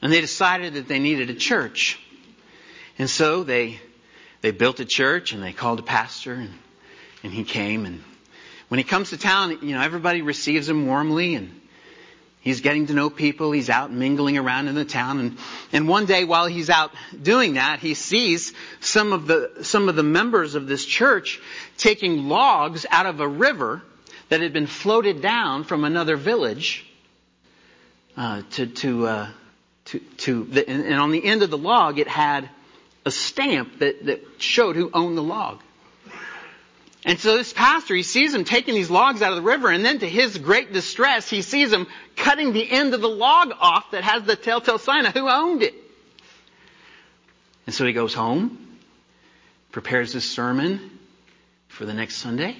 [0.00, 1.98] And they decided that they needed a church.
[2.98, 3.80] And so they,
[4.40, 6.50] they built a church and they called a pastor and,
[7.22, 8.02] and he came and
[8.72, 11.60] when he comes to town, you know, everybody receives him warmly and
[12.40, 13.52] he's getting to know people.
[13.52, 15.20] He's out mingling around in the town.
[15.20, 15.38] And,
[15.74, 19.94] and one day while he's out doing that, he sees some of the, some of
[19.94, 21.38] the members of this church
[21.76, 23.82] taking logs out of a river
[24.30, 26.86] that had been floated down from another village,
[28.16, 29.28] uh, to, to, uh,
[29.84, 32.48] to, to the, and on the end of the log it had
[33.04, 35.60] a stamp that, that showed who owned the log.
[37.04, 39.84] And so this pastor, he sees him taking these logs out of the river, and
[39.84, 43.90] then to his great distress, he sees him cutting the end of the log off
[43.90, 45.74] that has the telltale sign of who owned it.
[47.66, 48.78] And so he goes home,
[49.72, 50.98] prepares his sermon
[51.68, 52.56] for the next Sunday,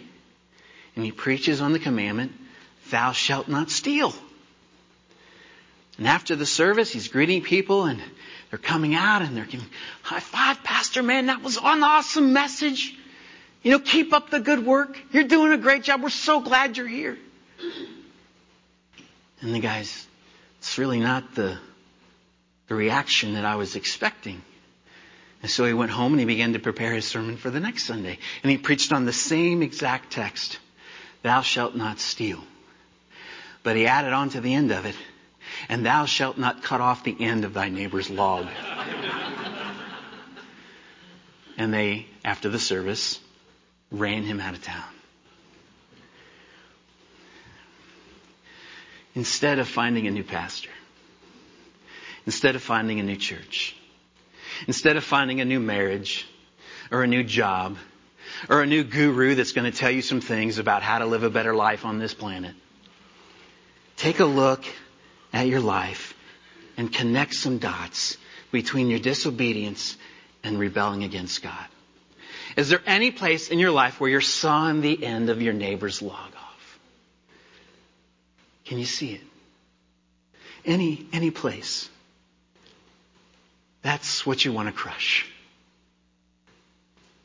[0.96, 2.32] and he preaches on the commandment,
[2.90, 4.12] thou shalt not steal.
[5.98, 8.02] And after the service, he's greeting people and
[8.50, 9.66] they're coming out and they're giving
[10.02, 12.96] high five, Pastor, man, that was an awesome message.
[13.62, 14.98] You know, keep up the good work.
[15.12, 16.02] You're doing a great job.
[16.02, 17.16] We're so glad you're here.
[19.40, 20.06] And the guy's,
[20.58, 21.58] it's really not the,
[22.68, 24.42] the reaction that I was expecting.
[25.42, 27.84] And so he went home and he began to prepare his sermon for the next
[27.84, 28.18] Sunday.
[28.42, 30.58] And he preached on the same exact text.
[31.22, 32.42] Thou shalt not steal.
[33.62, 34.96] But he added on to the end of it,
[35.68, 38.48] and thou shalt not cut off the end of thy neighbor's log.
[41.56, 43.20] and they, after the service,
[43.92, 44.82] ran him out of town.
[49.14, 50.70] Instead of finding a new pastor,
[52.26, 53.76] instead of finding a new church,
[54.66, 56.26] instead of finding a new marriage
[56.90, 57.76] or a new job
[58.48, 61.22] or a new guru that's going to tell you some things about how to live
[61.22, 62.54] a better life on this planet,
[63.96, 64.64] take a look
[65.34, 66.14] at your life
[66.78, 68.16] and connect some dots
[68.50, 69.98] between your disobedience
[70.42, 71.66] and rebelling against God.
[72.56, 76.02] Is there any place in your life where you're sawing the end of your neighbor's
[76.02, 76.78] log off?
[78.64, 79.20] Can you see it?
[80.64, 81.88] Any, any place.
[83.82, 85.26] That's what you want to crush.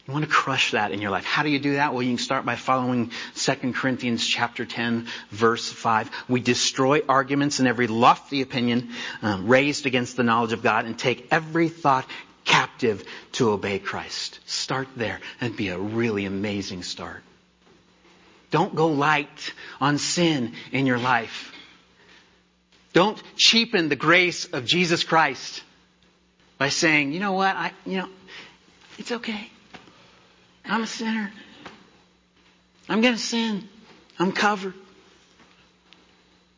[0.08, 1.26] You want to crush that in your life.
[1.26, 1.94] How do you do that?
[1.94, 6.10] Well, you can start by following 2 Corinthians chapter 10 verse 5.
[6.30, 10.98] We destroy arguments and every lofty opinion um, raised against the knowledge of God and
[10.98, 12.06] take every thought
[12.48, 14.40] captive to obey Christ.
[14.48, 17.22] Start there and be a really amazing start.
[18.50, 21.52] Don't go light on sin in your life.
[22.94, 25.62] Don't cheapen the grace of Jesus Christ
[26.58, 28.10] by saying, you know what, I, you know,
[28.98, 29.50] it's okay.
[30.66, 31.32] I'm a sinner.
[32.90, 33.68] I'm going to sin.
[34.18, 34.74] I'm covered.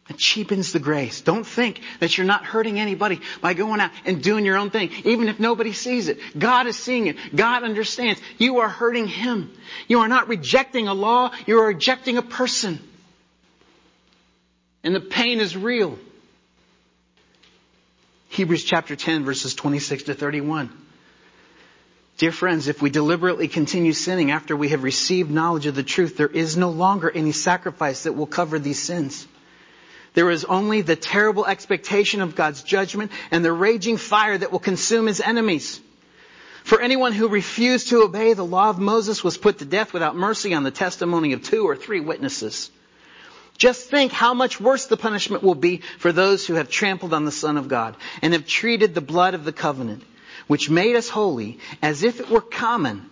[0.10, 1.22] It cheapens the grace.
[1.22, 4.90] Don't think that you're not hurting anybody by going out and doing your own thing,
[5.06, 6.18] even if nobody sees it.
[6.38, 7.36] God is seeing it.
[7.36, 8.20] God understands.
[8.40, 9.52] You are hurting Him.
[9.88, 12.80] You are not rejecting a law, you are rejecting a person.
[14.84, 16.00] And the pain is real.
[18.30, 20.72] Hebrews chapter 10 verses 26 to 31.
[22.18, 26.18] Dear friends, if we deliberately continue sinning after we have received knowledge of the truth,
[26.18, 29.26] there is no longer any sacrifice that will cover these sins.
[30.20, 34.60] There is only the terrible expectation of God's judgment and the raging fire that will
[34.60, 35.80] consume his enemies.
[36.66, 40.18] For anyone who refused to obey the law of Moses was put to death without
[40.18, 42.70] mercy on the testimony of two or three witnesses.
[43.58, 47.24] Just think how much worse the punishment will be for those who have trampled on
[47.24, 50.04] the Son of God and have treated the blood of the covenant,
[50.48, 53.10] which made us holy, as if it were common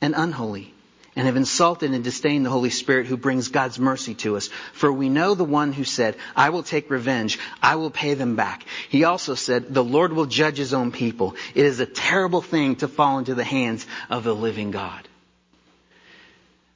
[0.00, 0.72] and unholy,
[1.16, 4.48] and have insulted and disdained the Holy Spirit who brings God's mercy to us.
[4.72, 8.36] For we know the one who said, I will take revenge, I will pay them
[8.36, 8.64] back.
[8.88, 11.36] He also said, the Lord will judge his own people.
[11.54, 15.08] It is a terrible thing to fall into the hands of the living God.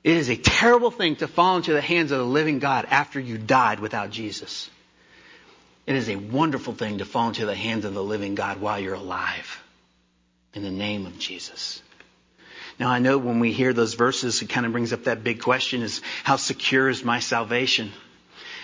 [0.05, 3.19] It is a terrible thing to fall into the hands of the living God after
[3.19, 4.71] you died without Jesus.
[5.87, 8.79] It is a wonderful thing to fall into the hands of the living God while
[8.79, 9.63] you're alive.
[10.55, 11.83] In the name of Jesus.
[12.79, 15.43] Now I know when we hear those verses, it kind of brings up that big
[15.43, 17.93] question is, how secure is my salvation?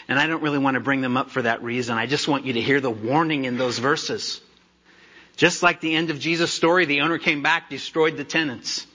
[0.07, 1.97] And I don't really want to bring them up for that reason.
[1.97, 4.41] I just want you to hear the warning in those verses.
[5.37, 8.87] Just like the end of Jesus' story, the owner came back, destroyed the tenants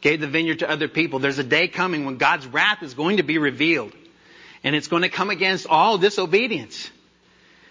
[0.00, 1.18] gave the vineyard to other people.
[1.18, 3.92] There's a day coming when God's wrath is going to be revealed.
[4.62, 6.90] And it's going to come against all disobedience.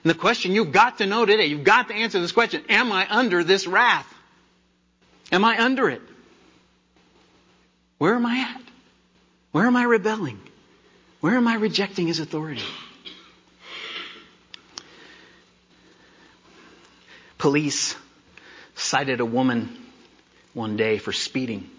[0.04, 2.92] And the question you've got to know today, you've got to answer this question, am
[2.92, 4.08] I under this wrath?
[5.32, 6.02] Am I under it?
[8.00, 8.62] Where am I at?
[9.52, 10.40] Where am I rebelling?
[11.20, 12.64] Where am I rejecting His authority?
[17.38, 17.96] Police
[18.76, 19.78] cited a woman
[20.54, 21.70] one day for speeding.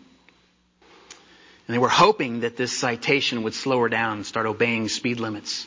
[1.67, 5.21] And they were hoping that this citation would slow her down and start obeying speed
[5.21, 5.67] limits.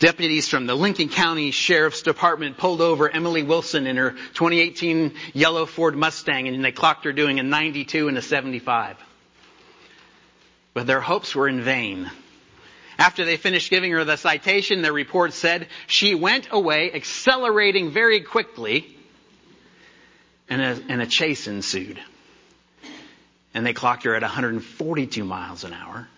[0.00, 5.66] Deputies from the Lincoln County Sheriff's Department pulled over Emily Wilson in her 2018 yellow
[5.66, 8.96] Ford Mustang and they clocked her doing a 92 and a 75.
[10.74, 12.10] But their hopes were in vain.
[12.98, 18.20] After they finished giving her the citation, their report said she went away accelerating very
[18.20, 18.96] quickly
[20.48, 22.00] and a, and a chase ensued
[23.54, 26.08] and they clocked her at 142 miles an hour.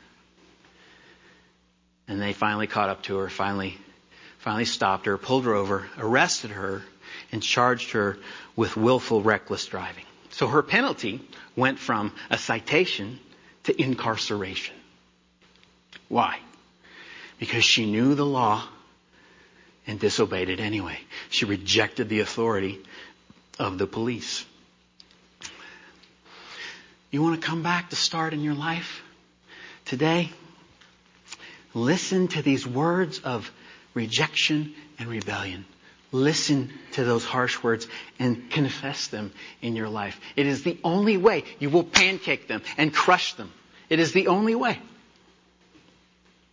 [2.08, 3.76] And they finally caught up to her, finally,
[4.38, 6.82] finally stopped her, pulled her over, arrested her,
[7.30, 8.16] and charged her
[8.56, 10.04] with willful reckless driving.
[10.30, 11.20] So her penalty
[11.56, 13.20] went from a citation
[13.66, 14.74] to incarceration.
[16.08, 16.38] Why?
[17.38, 18.64] Because she knew the law
[19.86, 20.98] and disobeyed it anyway.
[21.30, 22.80] She rejected the authority
[23.58, 24.44] of the police.
[27.10, 29.02] You want to come back to start in your life
[29.84, 30.30] today?
[31.74, 33.50] Listen to these words of
[33.94, 35.64] rejection and rebellion.
[36.12, 37.88] Listen to those harsh words
[38.18, 40.20] and confess them in your life.
[40.36, 43.52] It is the only way you will pancake them and crush them.
[43.88, 44.78] It is the only way.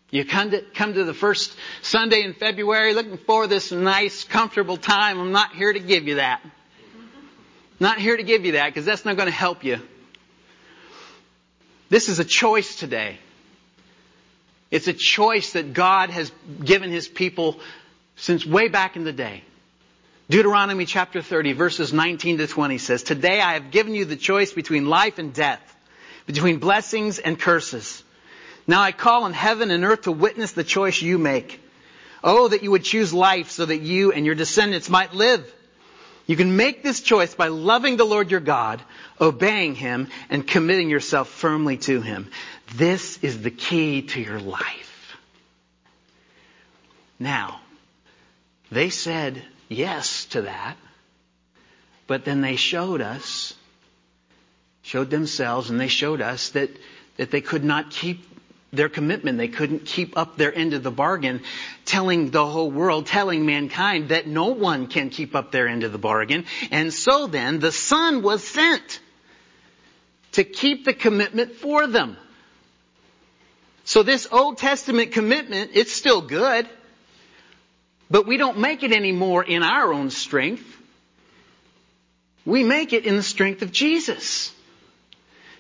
[0.10, 4.78] You come to, come to the first Sunday in February looking for this nice, comfortable
[4.78, 5.20] time.
[5.20, 6.42] I'm not here to give you that.
[7.80, 9.80] Not here to give you that because that's not going to help you.
[11.90, 13.18] This is a choice today.
[14.70, 16.32] It's a choice that God has
[16.64, 17.60] given His people
[18.16, 19.44] since way back in the day.
[20.30, 24.54] Deuteronomy chapter 30 verses 19 to 20 says, Today I have given you the choice
[24.54, 25.62] between life and death,
[26.26, 28.04] between blessings and curses.
[28.66, 31.60] Now I call on heaven and earth to witness the choice you make.
[32.24, 35.54] Oh, that you would choose life so that you and your descendants might live.
[36.26, 38.82] You can make this choice by loving the Lord your God,
[39.20, 42.30] obeying Him, and committing yourself firmly to Him.
[42.76, 45.18] This is the key to your life.
[47.20, 47.60] Now,
[48.72, 50.78] they said yes to that,
[52.08, 53.54] but then they showed us,
[54.82, 56.70] showed themselves, and they showed us that,
[57.18, 58.26] that they could not keep
[58.74, 59.38] their commitment.
[59.38, 61.42] They couldn't keep up their end of the bargain,
[61.86, 65.92] telling the whole world, telling mankind that no one can keep up their end of
[65.92, 66.46] the bargain.
[66.72, 69.00] And so then, the Son was sent
[70.34, 72.18] to keep the commitment for them.
[73.86, 76.68] So this Old Testament commitment, it's still good,
[78.14, 80.64] but we don't make it anymore in our own strength.
[82.46, 84.54] We make it in the strength of Jesus.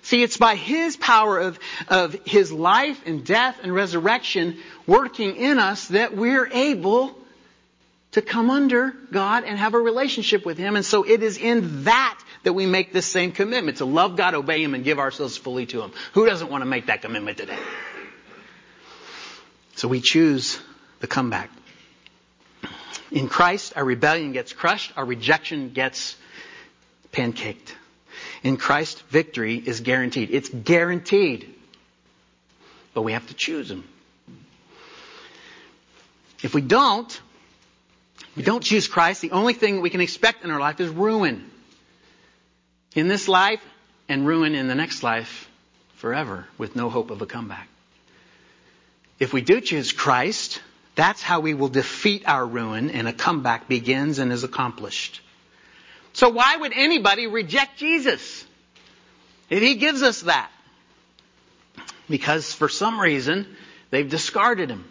[0.04, 5.58] See, it's by His power of, of His life and death and resurrection working in
[5.58, 7.18] us that we're able
[8.12, 10.76] to come under God and have a relationship with Him.
[10.76, 14.36] And so it is in that that we make this same commitment to love God,
[14.36, 15.92] obey Him, and give ourselves fully to Him.
[16.14, 17.58] Who doesn't want to make that commitment today?
[19.76, 20.60] So we choose
[21.00, 21.50] the comeback.
[23.14, 26.16] In Christ, our rebellion gets crushed, our rejection gets
[27.12, 27.72] pancaked.
[28.42, 30.32] In Christ, victory is guaranteed.
[30.32, 31.54] It's guaranteed.
[32.96, 33.84] But we have to choose Him.
[36.42, 37.22] If we don't,
[38.36, 41.52] we don't choose Christ, the only thing we can expect in our life is ruin.
[42.96, 43.62] In this life
[44.10, 45.48] and ruin in the next life
[45.98, 47.70] forever with no hope of a comeback.
[49.20, 50.60] If we do choose Christ,
[50.96, 55.22] that's how we will defeat our ruin and a comeback begins and is accomplished.
[56.14, 58.46] So why would anybody reject Jesus?
[59.50, 60.52] If he gives us that.
[62.10, 63.48] Because for some reason,
[63.90, 64.86] they've discarded him.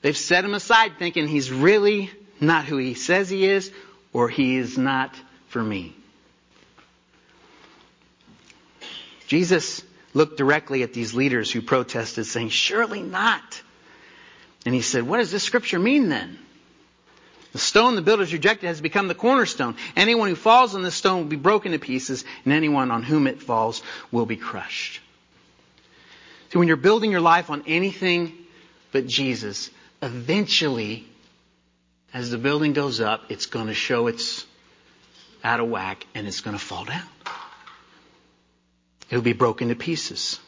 [0.00, 2.10] They've set him aside thinking he's really
[2.40, 3.72] not who he says he is
[4.12, 5.14] or he is not
[5.48, 5.94] for me.
[9.26, 13.62] Jesus looked directly at these leaders who protested saying, surely not.
[14.64, 16.38] And he said, what does this scripture mean then?
[17.52, 19.76] The stone the builders rejected has become the cornerstone.
[19.94, 23.26] Anyone who falls on this stone will be broken to pieces, and anyone on whom
[23.26, 25.00] it falls will be crushed.
[26.52, 28.32] So when you're building your life on anything
[28.90, 29.70] but Jesus,
[30.02, 31.06] eventually,
[32.12, 34.46] as the building goes up, it's going to show it's
[35.44, 37.02] out of whack and it's going to fall down.
[39.10, 40.40] It'll be broken to pieces.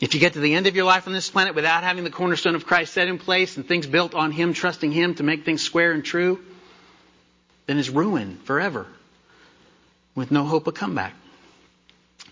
[0.00, 2.10] If you get to the end of your life on this planet without having the
[2.10, 5.44] cornerstone of Christ set in place and things built on Him, trusting Him to make
[5.44, 6.40] things square and true,
[7.66, 8.86] then it's ruin forever
[10.14, 11.14] with no hope of comeback.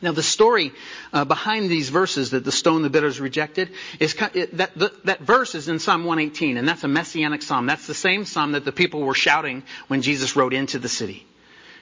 [0.03, 0.73] Now, the story
[1.13, 5.21] uh, behind these verses that the stone the builders rejected is it, that the, that
[5.21, 7.67] verse is in Psalm 118, and that's a messianic psalm.
[7.67, 11.25] That's the same psalm that the people were shouting when Jesus rode into the city.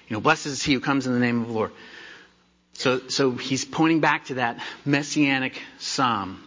[0.07, 1.72] You know, blessed is he who comes in the name of the Lord.
[2.81, 6.43] So, so he's pointing back to that messianic psalm.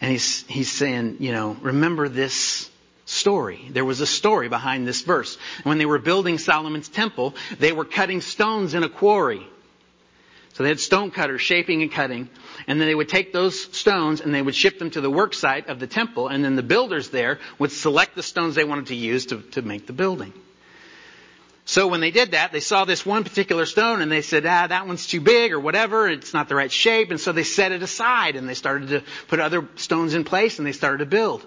[0.00, 2.70] And he's, he's saying, you know, remember this
[3.04, 3.68] story.
[3.70, 5.36] There was a story behind this verse.
[5.62, 9.46] When they were building Solomon's temple, they were cutting stones in a quarry.
[10.54, 12.30] So they had stone cutters shaping and cutting,
[12.66, 15.34] and then they would take those stones and they would ship them to the work
[15.34, 18.86] site of the temple, and then the builders there would select the stones they wanted
[18.86, 20.32] to use to, to make the building.
[21.68, 24.68] So when they did that, they saw this one particular stone and they said, ah,
[24.68, 27.72] that one's too big or whatever, it's not the right shape, and so they set
[27.72, 31.06] it aside and they started to put other stones in place and they started to
[31.06, 31.44] build.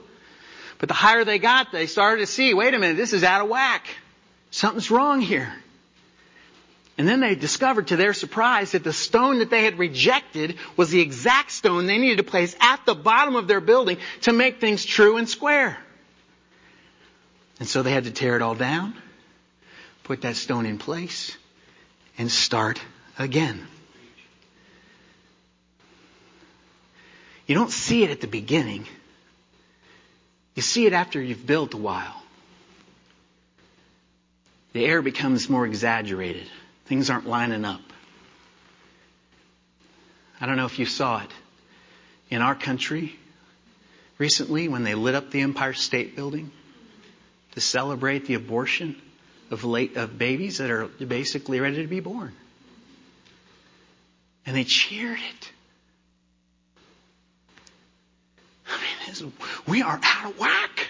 [0.78, 3.42] But the higher they got, they started to see, wait a minute, this is out
[3.42, 3.88] of whack.
[4.52, 5.54] Something's wrong here.
[6.98, 10.90] And then they discovered to their surprise that the stone that they had rejected was
[10.90, 14.60] the exact stone they needed to place at the bottom of their building to make
[14.60, 15.78] things true and square.
[17.62, 18.96] And so they had to tear it all down
[20.10, 21.38] put that stone in place,
[22.18, 22.82] and start
[23.20, 23.62] again.
[27.46, 28.88] You don't see it at the beginning.
[30.56, 32.24] You see it after you've built a while.
[34.74, 36.48] The air becomes more exaggerated.
[36.88, 37.82] Things aren't lining up.
[40.42, 41.32] I don't know if you saw it.
[42.32, 43.16] In our country,
[44.18, 46.50] recently, when they lit up the Empire State Building
[47.52, 49.00] to celebrate the abortion
[49.52, 52.34] of late of babies that are basically ready to be born.
[54.46, 55.52] And they cheered it.
[58.68, 59.34] I mean,
[59.68, 60.88] we are out of whack.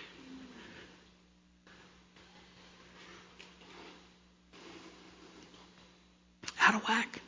[6.62, 7.22] Out of whack.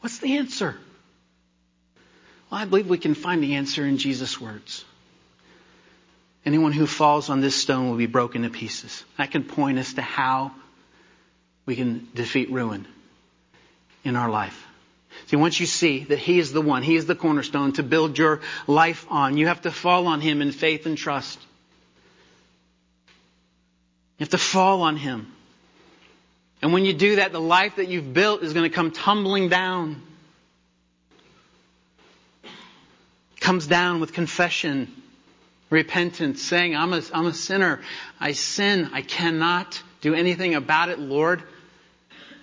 [0.00, 0.76] What's the answer?
[2.50, 4.84] Well, I believe we can find the answer in Jesus' words.
[6.44, 9.04] Anyone who falls on this stone will be broken to pieces.
[9.18, 10.52] That can point us to how
[11.66, 12.86] we can defeat ruin
[14.04, 14.66] in our life.
[15.26, 18.16] See, once you see that He is the one, He is the cornerstone to build
[18.16, 21.38] your life on, you have to fall on Him in faith and trust.
[24.18, 25.30] You have to fall on Him.
[26.62, 29.48] And when you do that, the life that you've built is going to come tumbling
[29.48, 30.02] down.
[33.40, 34.99] Comes down with confession
[35.70, 37.80] repentance, saying, I'm a, I'm a sinner.
[38.18, 38.90] I sin.
[38.92, 41.42] I cannot do anything about it, Lord.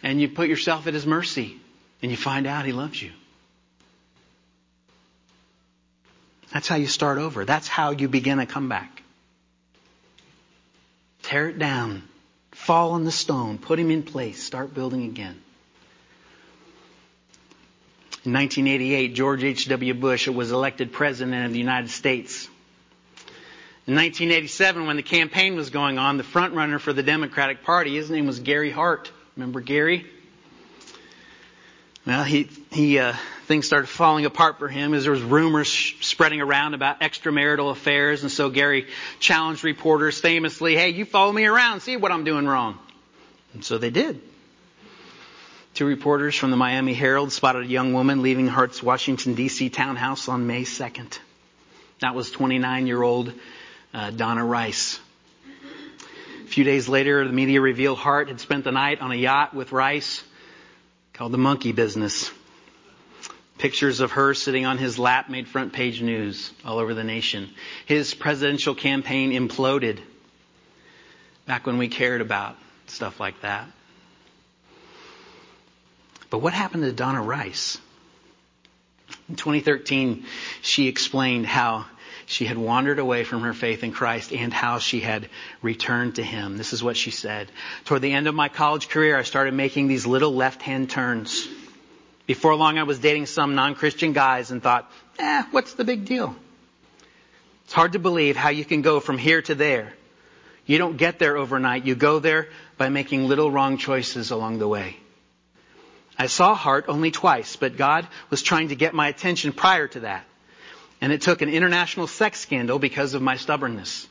[0.01, 1.59] And you put yourself at His mercy
[2.01, 3.11] and you find out He loves you.
[6.53, 7.45] That's how you start over.
[7.45, 9.03] That's how you begin a comeback.
[11.23, 12.03] Tear it down.
[12.51, 13.57] Fall on the stone.
[13.57, 14.41] Put him in place.
[14.41, 15.41] Start building again.
[18.23, 19.93] In 1988, George H.W.
[19.93, 22.49] Bush was elected President of the United States.
[23.87, 27.95] In 1987, when the campaign was going on, the front runner for the Democratic Party,
[27.95, 29.09] his name was Gary Hart.
[29.37, 30.05] Remember Gary?
[32.05, 33.13] Well, he, he, uh,
[33.45, 35.71] things started falling apart for him as there was rumors
[36.01, 38.23] spreading around about extramarital affairs.
[38.23, 38.87] And so Gary
[39.21, 42.77] challenged reporters famously, hey, you follow me around, see what I'm doing wrong.
[43.53, 44.19] And so they did.
[45.75, 49.69] Two reporters from the Miami Herald spotted a young woman leaving Hart's Washington, D.C.
[49.69, 51.19] townhouse on May 2nd.
[51.99, 53.31] That was 29 year old
[53.97, 54.99] uh, Donna Rice.
[56.43, 59.55] A few days later, the media revealed Hart had spent the night on a yacht
[59.55, 60.23] with Rice
[61.13, 62.29] called the Monkey Business.
[63.57, 67.49] Pictures of her sitting on his lap made front page news all over the nation.
[67.87, 69.99] His presidential campaign imploded
[71.47, 73.67] back when we cared about stuff like that.
[76.29, 77.79] But what happened to Donna Rice?
[79.27, 80.25] In 2013,
[80.61, 81.87] she explained how
[82.27, 85.29] she had wandered away from her faith in Christ and how she had
[85.61, 86.57] returned to Him.
[86.57, 87.49] This is what she said.
[87.85, 91.47] Toward the end of my college career, I started making these little left-hand turns.
[92.25, 96.35] Before long, I was dating some non-Christian guys and thought, eh, what's the big deal?
[97.63, 99.93] It's hard to believe how you can go from here to there.
[100.65, 101.85] You don't get there overnight.
[101.85, 104.97] You go there by making little wrong choices along the way.
[106.19, 110.01] I saw Hart only twice, but God was trying to get my attention prior to
[110.01, 110.25] that.
[110.99, 114.07] And it took an international sex scandal because of my stubbornness.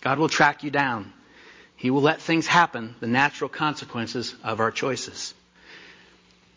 [0.00, 1.12] God will track you down.
[1.76, 5.32] He will let things happen, the natural consequences of our choices.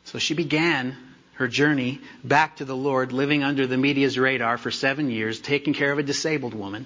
[0.05, 0.97] So she began
[1.33, 5.73] her journey back to the Lord, living under the media's radar for seven years, taking
[5.73, 6.85] care of a disabled woman.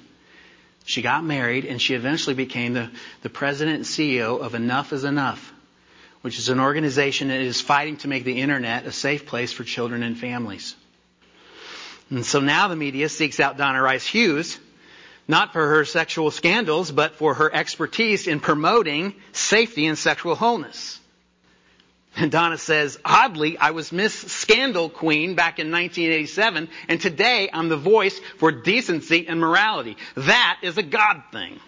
[0.86, 5.03] She got married and she eventually became the, the president and CEO of Enough is
[5.03, 5.53] Enough,
[6.21, 9.63] which is an organization that is fighting to make the internet a safe place for
[9.63, 10.76] children and families.
[12.09, 14.59] And so now the media seeks out Donna Rice Hughes,
[15.27, 20.99] not for her sexual scandals, but for her expertise in promoting safety and sexual wholeness.
[22.17, 27.67] And Donna says, oddly, I was Miss Scandal Queen back in 1987, and today I'm
[27.67, 29.97] the voice for decency and morality.
[30.15, 31.59] That is a God thing.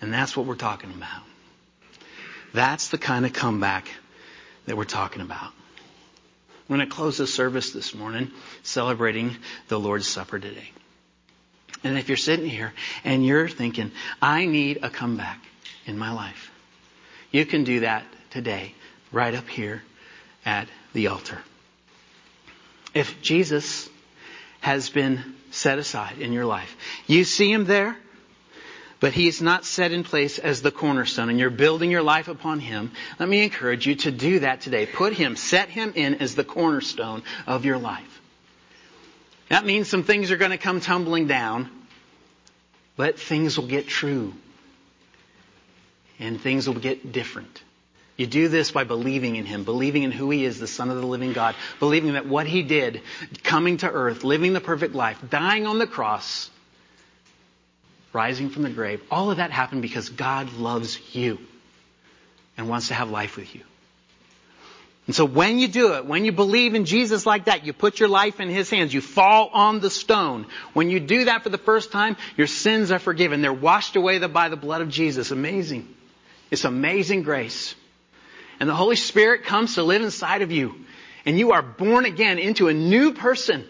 [0.00, 1.22] And that's what we're talking about.
[2.52, 3.88] That's the kind of comeback
[4.66, 5.50] that we're talking about.
[6.68, 8.30] We're going to close the service this morning
[8.62, 9.36] celebrating
[9.68, 10.70] the Lord's Supper today.
[11.82, 12.72] And if you're sitting here
[13.04, 13.92] and you're thinking,
[14.22, 15.38] I need a comeback
[15.84, 16.50] in my life,
[17.30, 18.74] you can do that today,
[19.12, 19.82] right up here
[20.46, 21.38] at the altar.
[22.94, 23.90] If Jesus
[24.60, 26.74] has been set aside in your life,
[27.06, 27.96] you see him there,
[29.04, 32.28] but he is not set in place as the cornerstone and you're building your life
[32.28, 34.86] upon him, let me encourage you to do that today.
[34.86, 38.22] Put him, set him in as the cornerstone of your life.
[39.50, 41.68] That means some things are going to come tumbling down,
[42.96, 44.32] but things will get true.
[46.18, 47.62] And things will get different.
[48.16, 50.96] You do this by believing in Him, believing in who He is, the Son of
[50.96, 53.02] the living God, believing that what He did,
[53.42, 56.48] coming to earth, living the perfect life, dying on the cross,
[58.14, 61.38] rising from the grave, all of that happened because God loves you
[62.56, 63.62] and wants to have life with you.
[65.06, 68.00] And so when you do it, when you believe in Jesus like that, you put
[68.00, 70.46] your life in His hands, you fall on the stone.
[70.72, 73.42] When you do that for the first time, your sins are forgiven.
[73.42, 75.30] They're washed away by the blood of Jesus.
[75.30, 75.94] Amazing.
[76.50, 77.74] It's amazing grace.
[78.60, 80.74] And the Holy Spirit comes to live inside of you.
[81.26, 83.66] And you are born again into a new person,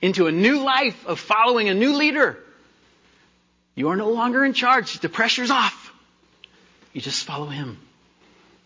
[0.00, 2.38] into a new life of following a new leader.
[3.80, 4.98] You are no longer in charge.
[4.98, 5.90] The pressure's off.
[6.92, 7.78] You just follow Him.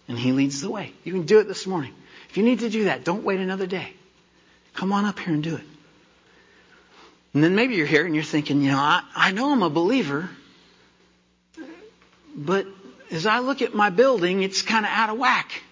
[0.09, 0.93] And He leads the way.
[1.05, 1.95] You can do it this morning.
[2.31, 3.93] If you need to do that, don't wait another day.
[4.73, 5.63] Come on up here and do it.
[7.33, 9.71] And then maybe you're here and you're thinking, you know, I, I know I'm a
[9.71, 10.29] believer,
[12.35, 12.67] but
[13.13, 15.63] as I look at my building, it's kind of out of whack.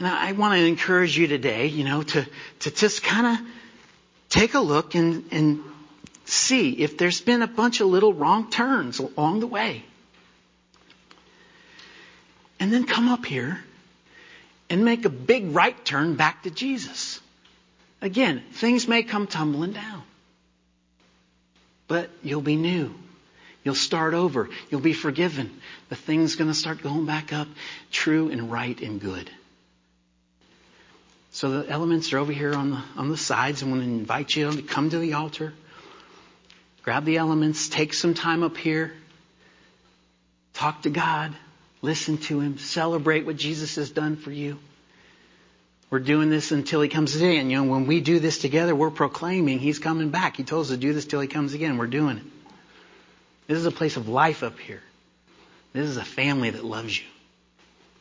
[0.00, 2.26] And I, I want to encourage you today, you know, to,
[2.58, 3.46] to just kind of
[4.30, 5.60] take a look and, and
[6.26, 9.84] see if there's been a bunch of little wrong turns along the way.
[12.58, 13.62] And then come up here
[14.68, 17.20] and make a big right turn back to Jesus.
[18.00, 20.02] Again, things may come tumbling down,
[21.88, 22.94] but you'll be new.
[23.64, 24.48] You'll start over.
[24.70, 25.60] You'll be forgiven.
[25.88, 27.48] The thing's going to start going back up
[27.90, 29.28] true and right and good.
[31.32, 33.62] So the elements are over here on the, on the sides.
[33.62, 35.52] I want to invite you to come to the altar.
[36.86, 37.68] Grab the elements.
[37.68, 38.92] Take some time up here.
[40.54, 41.34] Talk to God.
[41.82, 42.58] Listen to Him.
[42.58, 44.56] Celebrate what Jesus has done for you.
[45.90, 47.50] We're doing this until He comes again.
[47.50, 50.36] You know, when we do this together, we're proclaiming He's coming back.
[50.36, 51.76] He told us to do this till He comes again.
[51.76, 52.24] We're doing it.
[53.48, 54.82] This is a place of life up here.
[55.72, 57.06] This is a family that loves you.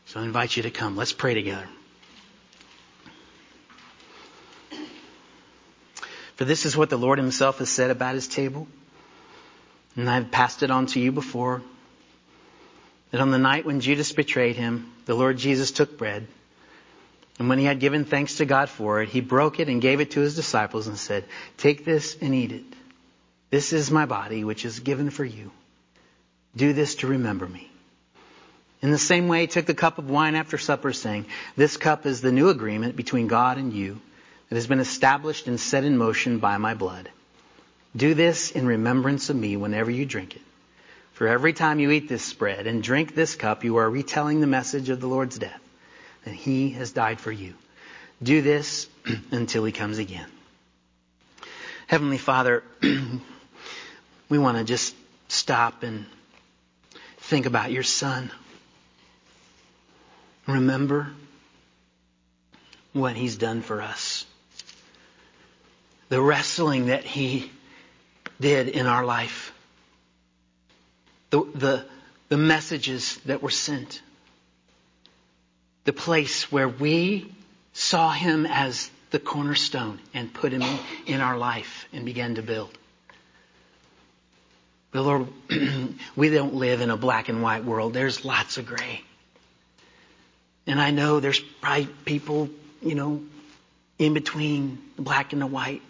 [0.06, 0.96] So I invite you to come.
[0.96, 1.68] Let's pray together.
[6.36, 8.68] For this is what the Lord himself has said about his table.
[9.96, 11.62] And I've passed it on to you before.
[13.12, 16.28] That on the night when Judas betrayed him, the Lord Jesus took bread.
[17.40, 20.02] And when he had given thanks to God for it, he broke it and gave
[20.02, 21.26] it to his disciples and said,
[21.58, 22.66] Take this and eat it.
[23.50, 25.52] This is my body, which is given for you.
[26.56, 27.70] Do this to remember me.
[28.82, 31.26] In the same way, he took the cup of wine after supper, saying,
[31.56, 34.02] This cup is the new agreement between God and you
[34.50, 37.10] that has been established and set in motion by my blood.
[37.96, 40.42] Do this in remembrance of me whenever you drink it.
[41.14, 44.48] For every time you eat this bread and drink this cup, you are retelling the
[44.48, 45.62] message of the Lord's death,
[46.26, 47.54] that he has died for you.
[48.22, 48.88] Do this
[49.32, 50.28] until he comes again.
[51.88, 52.64] Heavenly Father,
[54.30, 54.96] we want to just
[55.28, 56.06] stop and
[57.18, 58.32] think about your son.
[60.48, 61.12] Remember
[62.94, 64.15] what he's done for us.
[66.10, 67.52] The wrestling that he
[68.40, 69.54] did in our life.
[71.30, 71.86] The, the,
[72.30, 74.02] the messages that were sent.
[75.86, 77.32] The place where we
[77.74, 80.64] saw him as the cornerstone and put him
[81.06, 82.76] in our life and began to build.
[84.92, 85.28] But Lord,
[86.16, 87.94] we don't live in a black and white world.
[87.94, 89.02] There's lots of gray.
[90.68, 92.50] And I know there's probably people,
[92.82, 93.22] you know,
[94.00, 95.82] in between the black and the white.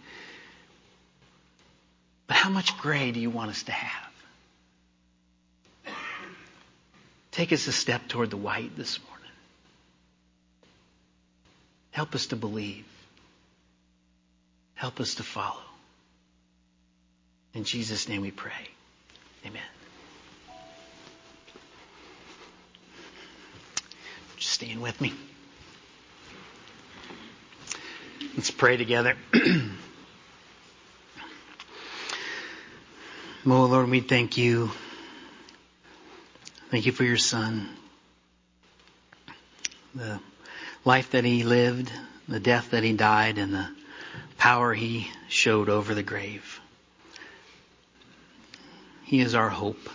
[2.27, 4.11] But how much gray do you want us to have?
[7.31, 9.15] Take us a step toward the white this morning.
[11.91, 12.85] Help us to believe.
[14.73, 15.61] Help us to follow.
[17.53, 18.69] In Jesus' name we pray.
[19.45, 19.61] Amen.
[24.37, 25.13] Just stand with me.
[28.35, 29.15] Let's pray together.
[33.47, 34.71] oh Lord, we thank you.
[36.71, 37.69] Thank you for your son.
[39.93, 40.19] The
[40.83, 41.91] life that he lived,
[42.27, 43.69] the death that he died, and the
[44.37, 46.59] power he showed over the grave.
[49.03, 49.89] He is our hope.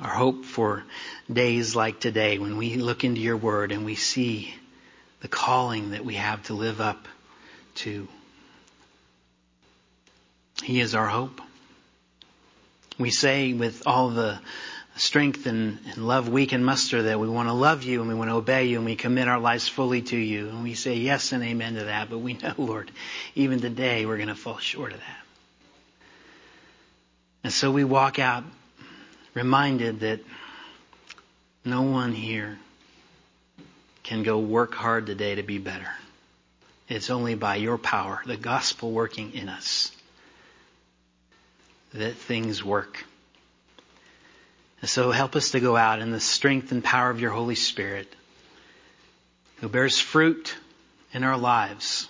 [0.00, 0.82] Our hope for
[1.32, 4.54] days like today when we look into your word and we see
[5.20, 7.06] the calling that we have to live up
[7.76, 8.08] to.
[10.64, 11.40] He is our hope.
[13.00, 14.38] We say with all the
[14.96, 18.14] strength and, and, love we can muster that we want to love you and we
[18.14, 20.48] want to obey you and we commit our lives fully to you.
[20.50, 22.10] And we say yes and amen to that.
[22.10, 22.90] But we know, Lord,
[23.34, 25.16] even today we're going to fall short of that.
[27.42, 28.44] And so we walk out
[29.34, 30.20] reminded that
[31.64, 32.58] no one here
[34.02, 35.88] can go work hard today to be better.
[36.88, 39.92] It's only by your power, the gospel working in us,
[41.94, 43.04] that things work.
[44.84, 48.08] So help us to go out in the strength and power of your Holy Spirit,
[49.56, 50.56] who bears fruit
[51.12, 52.08] in our lives,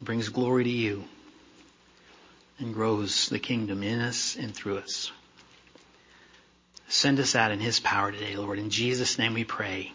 [0.00, 1.04] brings glory to you
[2.58, 5.12] and grows the kingdom in us and through us.
[6.88, 8.58] Send us out in His power today, Lord.
[8.58, 9.92] In Jesus' name we pray.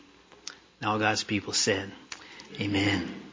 [0.80, 1.91] And all God's people said,
[2.60, 3.31] Amen.